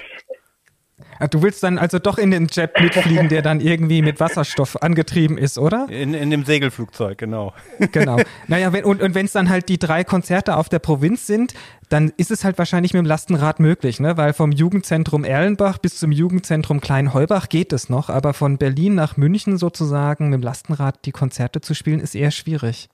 [1.19, 4.81] Ah, du willst dann also doch in den Jet mitfliegen, der dann irgendwie mit Wasserstoff
[4.83, 5.89] angetrieben ist, oder?
[5.91, 7.53] In, in dem Segelflugzeug, genau.
[7.93, 8.19] Genau.
[8.47, 11.55] Naja, wenn, und, und wenn es dann halt die drei Konzerte auf der Provinz sind,
[11.89, 14.17] dann ist es halt wahrscheinlich mit dem Lastenrad möglich, ne?
[14.17, 19.17] Weil vom Jugendzentrum Erlenbach bis zum Jugendzentrum Kleinheubach geht es noch, aber von Berlin nach
[19.17, 22.89] München sozusagen mit dem Lastenrad die Konzerte zu spielen, ist eher schwierig.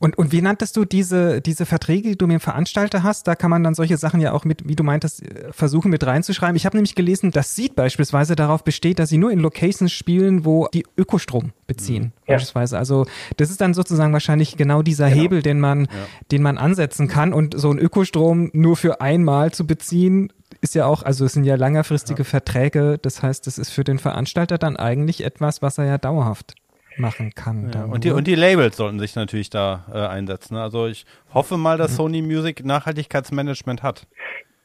[0.00, 3.28] Und, und wie nanntest du diese, diese Verträge, die du mit dem Veranstalter hast?
[3.28, 6.04] Da kann man dann solche Sachen ja auch mit, wie du meintest, äh, versuchen mit
[6.06, 6.56] reinzuschreiben.
[6.56, 10.46] Ich habe nämlich gelesen, dass Seed beispielsweise darauf besteht, dass sie nur in Locations spielen,
[10.46, 12.04] wo die Ökostrom beziehen.
[12.04, 12.12] Mhm.
[12.26, 12.34] Ja.
[12.36, 12.78] Beispielsweise.
[12.78, 13.04] Also
[13.36, 15.20] das ist dann sozusagen wahrscheinlich genau dieser genau.
[15.20, 15.88] Hebel, den man, ja.
[16.32, 17.34] den man ansetzen kann.
[17.34, 20.32] Und so ein Ökostrom nur für einmal zu beziehen,
[20.62, 22.24] ist ja auch, also es sind ja langfristige ja.
[22.24, 22.96] Verträge.
[23.02, 26.54] Das heißt, das ist für den Veranstalter dann eigentlich etwas, was er ja dauerhaft
[26.96, 27.70] machen kann.
[27.72, 30.56] Ja, und, die, und die Labels sollten sich natürlich da äh, einsetzen.
[30.56, 31.96] Also ich hoffe mal, dass mhm.
[31.96, 34.06] Sony Music Nachhaltigkeitsmanagement hat.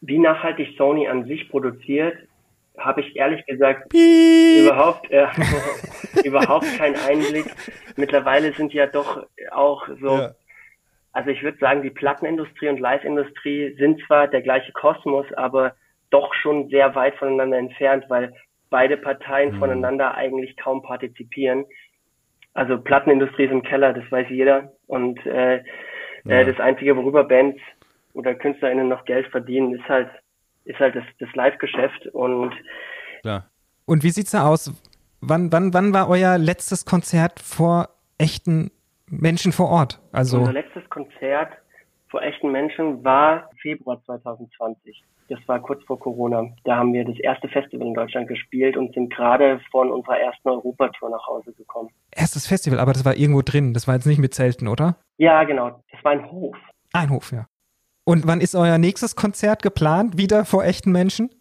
[0.02, 2.16] Wie nachhaltig Sony an sich produziert,
[2.78, 4.66] habe ich ehrlich gesagt Piep.
[4.66, 5.28] überhaupt äh,
[6.24, 7.46] überhaupt keinen Einblick.
[7.96, 10.32] Mittlerweile sind ja doch auch so, ja.
[11.14, 15.76] also ich würde sagen, die Plattenindustrie und Live-Industrie sind zwar der gleiche Kosmos, aber
[16.10, 18.34] doch schon sehr weit voneinander entfernt, weil
[18.70, 19.60] beide Parteien mhm.
[19.60, 21.66] voneinander eigentlich kaum partizipieren.
[22.56, 24.72] Also Plattenindustrie ist im Keller, das weiß jeder.
[24.88, 25.64] Und äh, äh
[26.26, 26.44] ja.
[26.46, 27.60] das Einzige, worüber Bands
[28.14, 30.10] oder KünstlerInnen noch Geld verdienen, ist halt,
[30.64, 32.08] ist halt das, das Live-Geschäft.
[32.08, 32.54] Und,
[33.24, 33.46] ja.
[33.86, 34.74] und wie sieht's da aus?
[35.20, 38.72] Wann, wann, wann war euer letztes Konzert vor echten
[39.08, 40.00] Menschen vor Ort?
[40.14, 41.52] Also Unser letztes Konzert
[42.08, 45.04] vor echten Menschen war Februar 2020.
[45.28, 46.50] Das war kurz vor Corona.
[46.64, 50.50] Da haben wir das erste Festival in Deutschland gespielt und sind gerade von unserer ersten
[50.50, 51.90] Europatour nach Hause gekommen.
[52.12, 53.74] Erstes Festival, aber das war irgendwo drin.
[53.74, 54.98] Das war jetzt nicht mit Zelten, oder?
[55.18, 55.82] Ja, genau.
[55.92, 56.56] Das war ein Hof.
[56.94, 57.48] Ein Hof, ja.
[58.04, 60.18] Und wann ist euer nächstes Konzert geplant?
[60.18, 61.32] Wieder vor echten Menschen?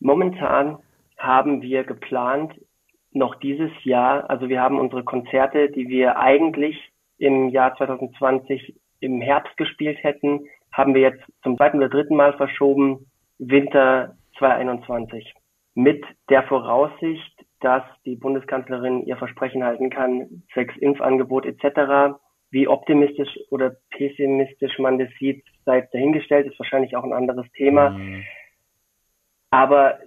[0.00, 0.78] Momentan
[1.16, 2.54] haben wir geplant,
[3.12, 6.76] noch dieses Jahr, also wir haben unsere Konzerte, die wir eigentlich
[7.18, 10.40] im Jahr 2020 im Herbst gespielt hätten,
[10.72, 13.06] haben wir jetzt zum zweiten oder dritten Mal verschoben
[13.38, 15.34] Winter 2021
[15.74, 22.18] mit der Voraussicht, dass die Bundeskanzlerin ihr Versprechen halten kann, zwecks Impfangebot etc.
[22.50, 27.46] Wie optimistisch oder pessimistisch man das sieht, sei es dahingestellt, ist wahrscheinlich auch ein anderes
[27.52, 27.90] Thema.
[27.90, 28.24] Mhm.
[29.50, 29.98] Aber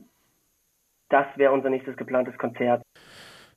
[1.10, 2.82] das wäre unser nächstes geplantes Konzert.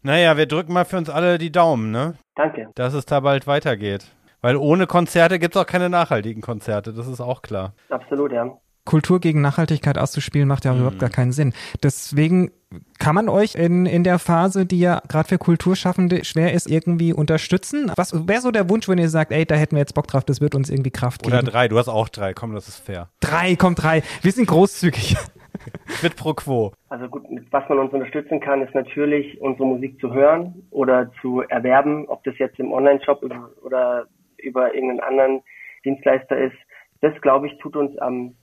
[0.02, 2.14] Naja, wir drücken mal für uns alle die Daumen, ne?
[2.34, 2.68] Danke.
[2.74, 4.12] Dass es da bald weitergeht.
[4.42, 7.72] Weil ohne Konzerte gibt es auch keine nachhaltigen Konzerte, das ist auch klar.
[7.88, 8.58] Absolut, ja.
[8.84, 10.80] Kultur gegen Nachhaltigkeit auszuspielen, macht ja mhm.
[10.80, 11.52] überhaupt gar keinen Sinn.
[11.82, 12.50] Deswegen
[12.98, 17.12] kann man euch in, in der Phase, die ja gerade für Kulturschaffende schwer ist, irgendwie
[17.12, 17.90] unterstützen?
[17.96, 20.24] Was wäre so der Wunsch, wenn ihr sagt, ey, da hätten wir jetzt Bock drauf,
[20.24, 21.34] das wird uns irgendwie Kraft geben?
[21.34, 23.08] Oder drei, du hast auch drei, komm, das ist fair.
[23.20, 24.02] Drei, komm, drei.
[24.22, 25.16] Wir sind großzügig.
[26.00, 26.72] Quid pro quo.
[26.88, 31.42] Also gut, was man uns unterstützen kann, ist natürlich, unsere Musik zu hören oder zu
[31.42, 33.22] erwerben, ob das jetzt im Online-Shop
[33.62, 34.06] oder
[34.38, 35.42] über irgendeinen anderen
[35.84, 36.56] Dienstleister ist.
[37.00, 38.34] Das, glaube ich, tut uns am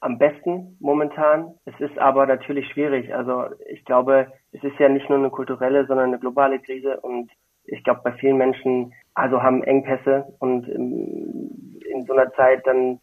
[0.00, 1.54] am besten momentan.
[1.64, 3.14] Es ist aber natürlich schwierig.
[3.14, 7.30] Also ich glaube, es ist ja nicht nur eine kulturelle, sondern eine globale Krise und
[7.64, 13.00] ich glaube, bei vielen Menschen also haben Engpässe und in, in so einer Zeit dann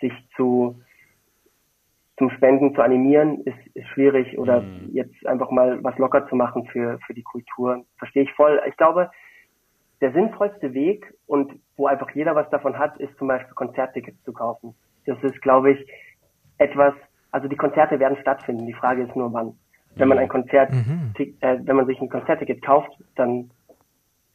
[0.00, 0.80] sich zu
[2.18, 4.88] zum Spenden zu animieren, ist, ist schwierig oder mhm.
[4.92, 7.84] jetzt einfach mal was locker zu machen für, für die Kultur.
[7.98, 8.58] Verstehe ich voll.
[8.66, 9.10] Ich glaube,
[10.00, 14.32] der sinnvollste Weg und wo einfach jeder was davon hat, ist zum Beispiel Konzerttickets zu
[14.32, 14.74] kaufen.
[15.04, 15.86] Das ist, glaube ich,
[16.58, 16.94] etwas,
[17.30, 18.66] also die Konzerte werden stattfinden.
[18.66, 19.54] Die Frage ist nur wann.
[19.94, 21.14] Wenn man ein Konzert, mhm.
[21.18, 23.50] äh, wenn man sich ein Konzertticket kauft, dann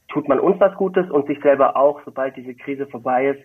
[0.07, 3.41] tut man uns was Gutes und sich selber auch, sobald diese Krise vorbei ist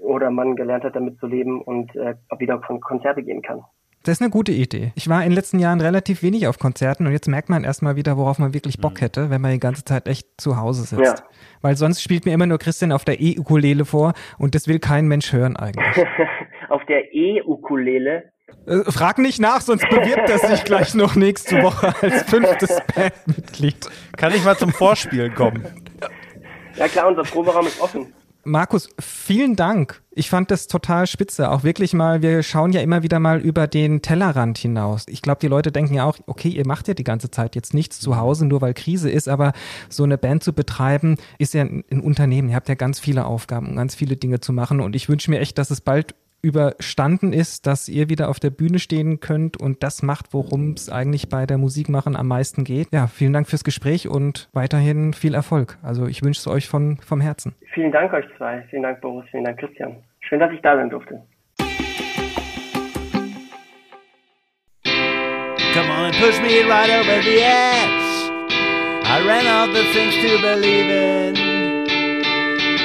[0.00, 3.62] oder man gelernt hat, damit zu leben und äh, wieder auf Konzerte gehen kann.
[4.06, 4.92] Das ist eine gute Idee.
[4.94, 7.96] Ich war in den letzten Jahren relativ wenig auf Konzerten und jetzt merkt man erstmal
[7.96, 9.00] wieder, worauf man wirklich Bock mhm.
[9.00, 11.18] hätte, wenn man die ganze Zeit echt zu Hause sitzt.
[11.18, 11.28] Ja.
[11.60, 15.08] Weil sonst spielt mir immer nur Christian auf der E-Ukulele vor und das will kein
[15.08, 16.06] Mensch hören eigentlich.
[16.68, 18.30] auf der E-Ukulele?
[18.68, 23.88] Äh, frag nicht nach, sonst bewirbt er sich gleich noch nächste Woche als fünftes Bandmitglied.
[24.16, 25.66] Kann ich mal zum Vorspielen kommen?
[26.76, 28.14] Ja klar, unser Proberaum ist offen.
[28.46, 30.02] Markus, vielen Dank.
[30.12, 31.50] Ich fand das total spitze.
[31.50, 35.04] Auch wirklich mal, wir schauen ja immer wieder mal über den Tellerrand hinaus.
[35.08, 37.74] Ich glaube, die Leute denken ja auch, okay, ihr macht ja die ganze Zeit jetzt
[37.74, 39.52] nichts zu Hause, nur weil Krise ist, aber
[39.88, 42.48] so eine Band zu betreiben, ist ja ein Unternehmen.
[42.48, 44.80] Ihr habt ja ganz viele Aufgaben und ganz viele Dinge zu machen.
[44.80, 48.50] Und ich wünsche mir echt, dass es bald überstanden ist, dass ihr wieder auf der
[48.50, 52.88] Bühne stehen könnt und das macht, worum es eigentlich bei der Musikmachen am meisten geht.
[52.92, 55.78] Ja, vielen Dank fürs Gespräch und weiterhin viel Erfolg.
[55.82, 57.54] Also ich wünsche es euch von, vom Herzen.
[57.74, 58.64] Vielen Dank euch zwei.
[58.70, 59.96] Vielen Dank Boris, vielen Dank Christian.
[60.20, 61.22] Schön, dass ich da sein durfte.
[65.76, 68.06] come on and push me right over the edge.
[69.04, 71.45] I ran out the things to believe in.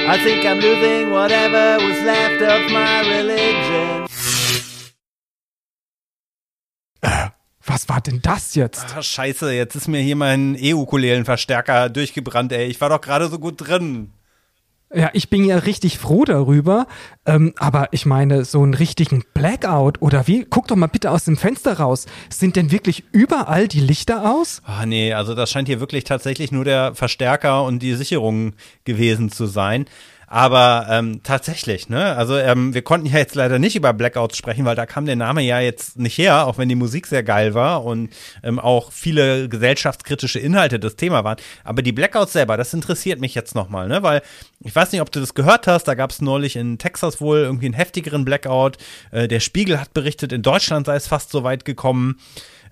[0.04, 4.06] I think I'm losing whatever was left of my religion.
[7.64, 8.84] Was war denn das jetzt?
[8.96, 12.66] Ach, scheiße, jetzt ist mir hier mein E-Ukulelenverstärker durchgebrannt, ey.
[12.66, 14.12] Ich war doch gerade so gut drin.
[14.94, 16.86] Ja, ich bin ja richtig froh darüber.
[17.24, 20.44] Ähm, aber ich meine, so einen richtigen Blackout oder wie?
[20.48, 22.06] Guck doch mal bitte aus dem Fenster raus.
[22.28, 24.60] Sind denn wirklich überall die Lichter aus?
[24.64, 28.52] Ah, nee, also das scheint hier wirklich tatsächlich nur der Verstärker und die Sicherung
[28.84, 29.86] gewesen zu sein.
[30.32, 32.16] Aber ähm, tatsächlich, ne?
[32.16, 35.14] Also ähm, wir konnten ja jetzt leider nicht über Blackouts sprechen, weil da kam der
[35.14, 38.08] Name ja jetzt nicht her, auch wenn die Musik sehr geil war und
[38.42, 41.36] ähm, auch viele gesellschaftskritische Inhalte das Thema waren.
[41.64, 44.02] Aber die Blackouts selber, das interessiert mich jetzt nochmal, ne?
[44.02, 44.22] Weil
[44.60, 47.40] ich weiß nicht, ob du das gehört hast, da gab es neulich in Texas wohl
[47.40, 48.78] irgendwie einen heftigeren Blackout.
[49.10, 52.16] Äh, der Spiegel hat berichtet, in Deutschland sei es fast so weit gekommen.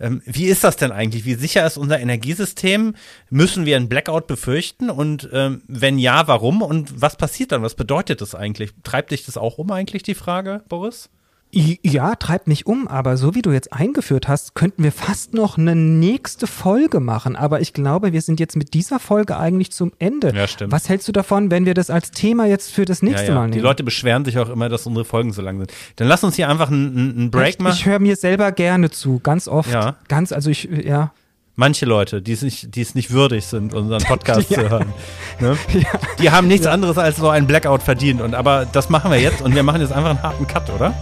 [0.00, 1.24] Ähm, wie ist das denn eigentlich?
[1.24, 2.94] Wie sicher ist unser Energiesystem?
[3.28, 4.90] Müssen wir einen Blackout befürchten?
[4.90, 6.62] Und ähm, wenn ja, warum?
[6.62, 7.62] Und was passiert dann?
[7.62, 8.70] Was bedeutet das eigentlich?
[8.82, 11.10] Treibt dich das auch um eigentlich, die Frage, Boris?
[11.52, 15.58] Ja, treibt mich um, aber so wie du jetzt eingeführt hast, könnten wir fast noch
[15.58, 17.34] eine nächste Folge machen.
[17.34, 20.32] Aber ich glaube, wir sind jetzt mit dieser Folge eigentlich zum Ende.
[20.32, 20.70] Ja, stimmt.
[20.70, 23.34] Was hältst du davon, wenn wir das als Thema jetzt für das nächste ja, ja.
[23.34, 23.52] Mal nehmen?
[23.52, 25.72] Die Leute beschweren sich auch immer, dass unsere Folgen so lang sind.
[25.96, 27.74] Dann lass uns hier einfach einen, einen Break ich, machen.
[27.74, 29.72] Ich höre mir selber gerne zu, ganz oft.
[29.72, 29.96] Ja.
[30.06, 31.12] Ganz, also ich, ja.
[31.56, 34.62] Manche Leute, die es nicht, die es nicht würdig sind, unseren Podcast Ja.
[34.62, 34.92] zu hören.
[35.40, 35.58] Ne?
[36.20, 38.20] Die haben nichts anderes als so einen Blackout verdient.
[38.20, 40.94] Und aber das machen wir jetzt und wir machen jetzt einfach einen harten Cut, oder?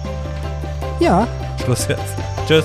[1.01, 1.27] Ja,
[1.63, 2.15] Schluss jetzt.
[2.47, 2.65] Tschüss.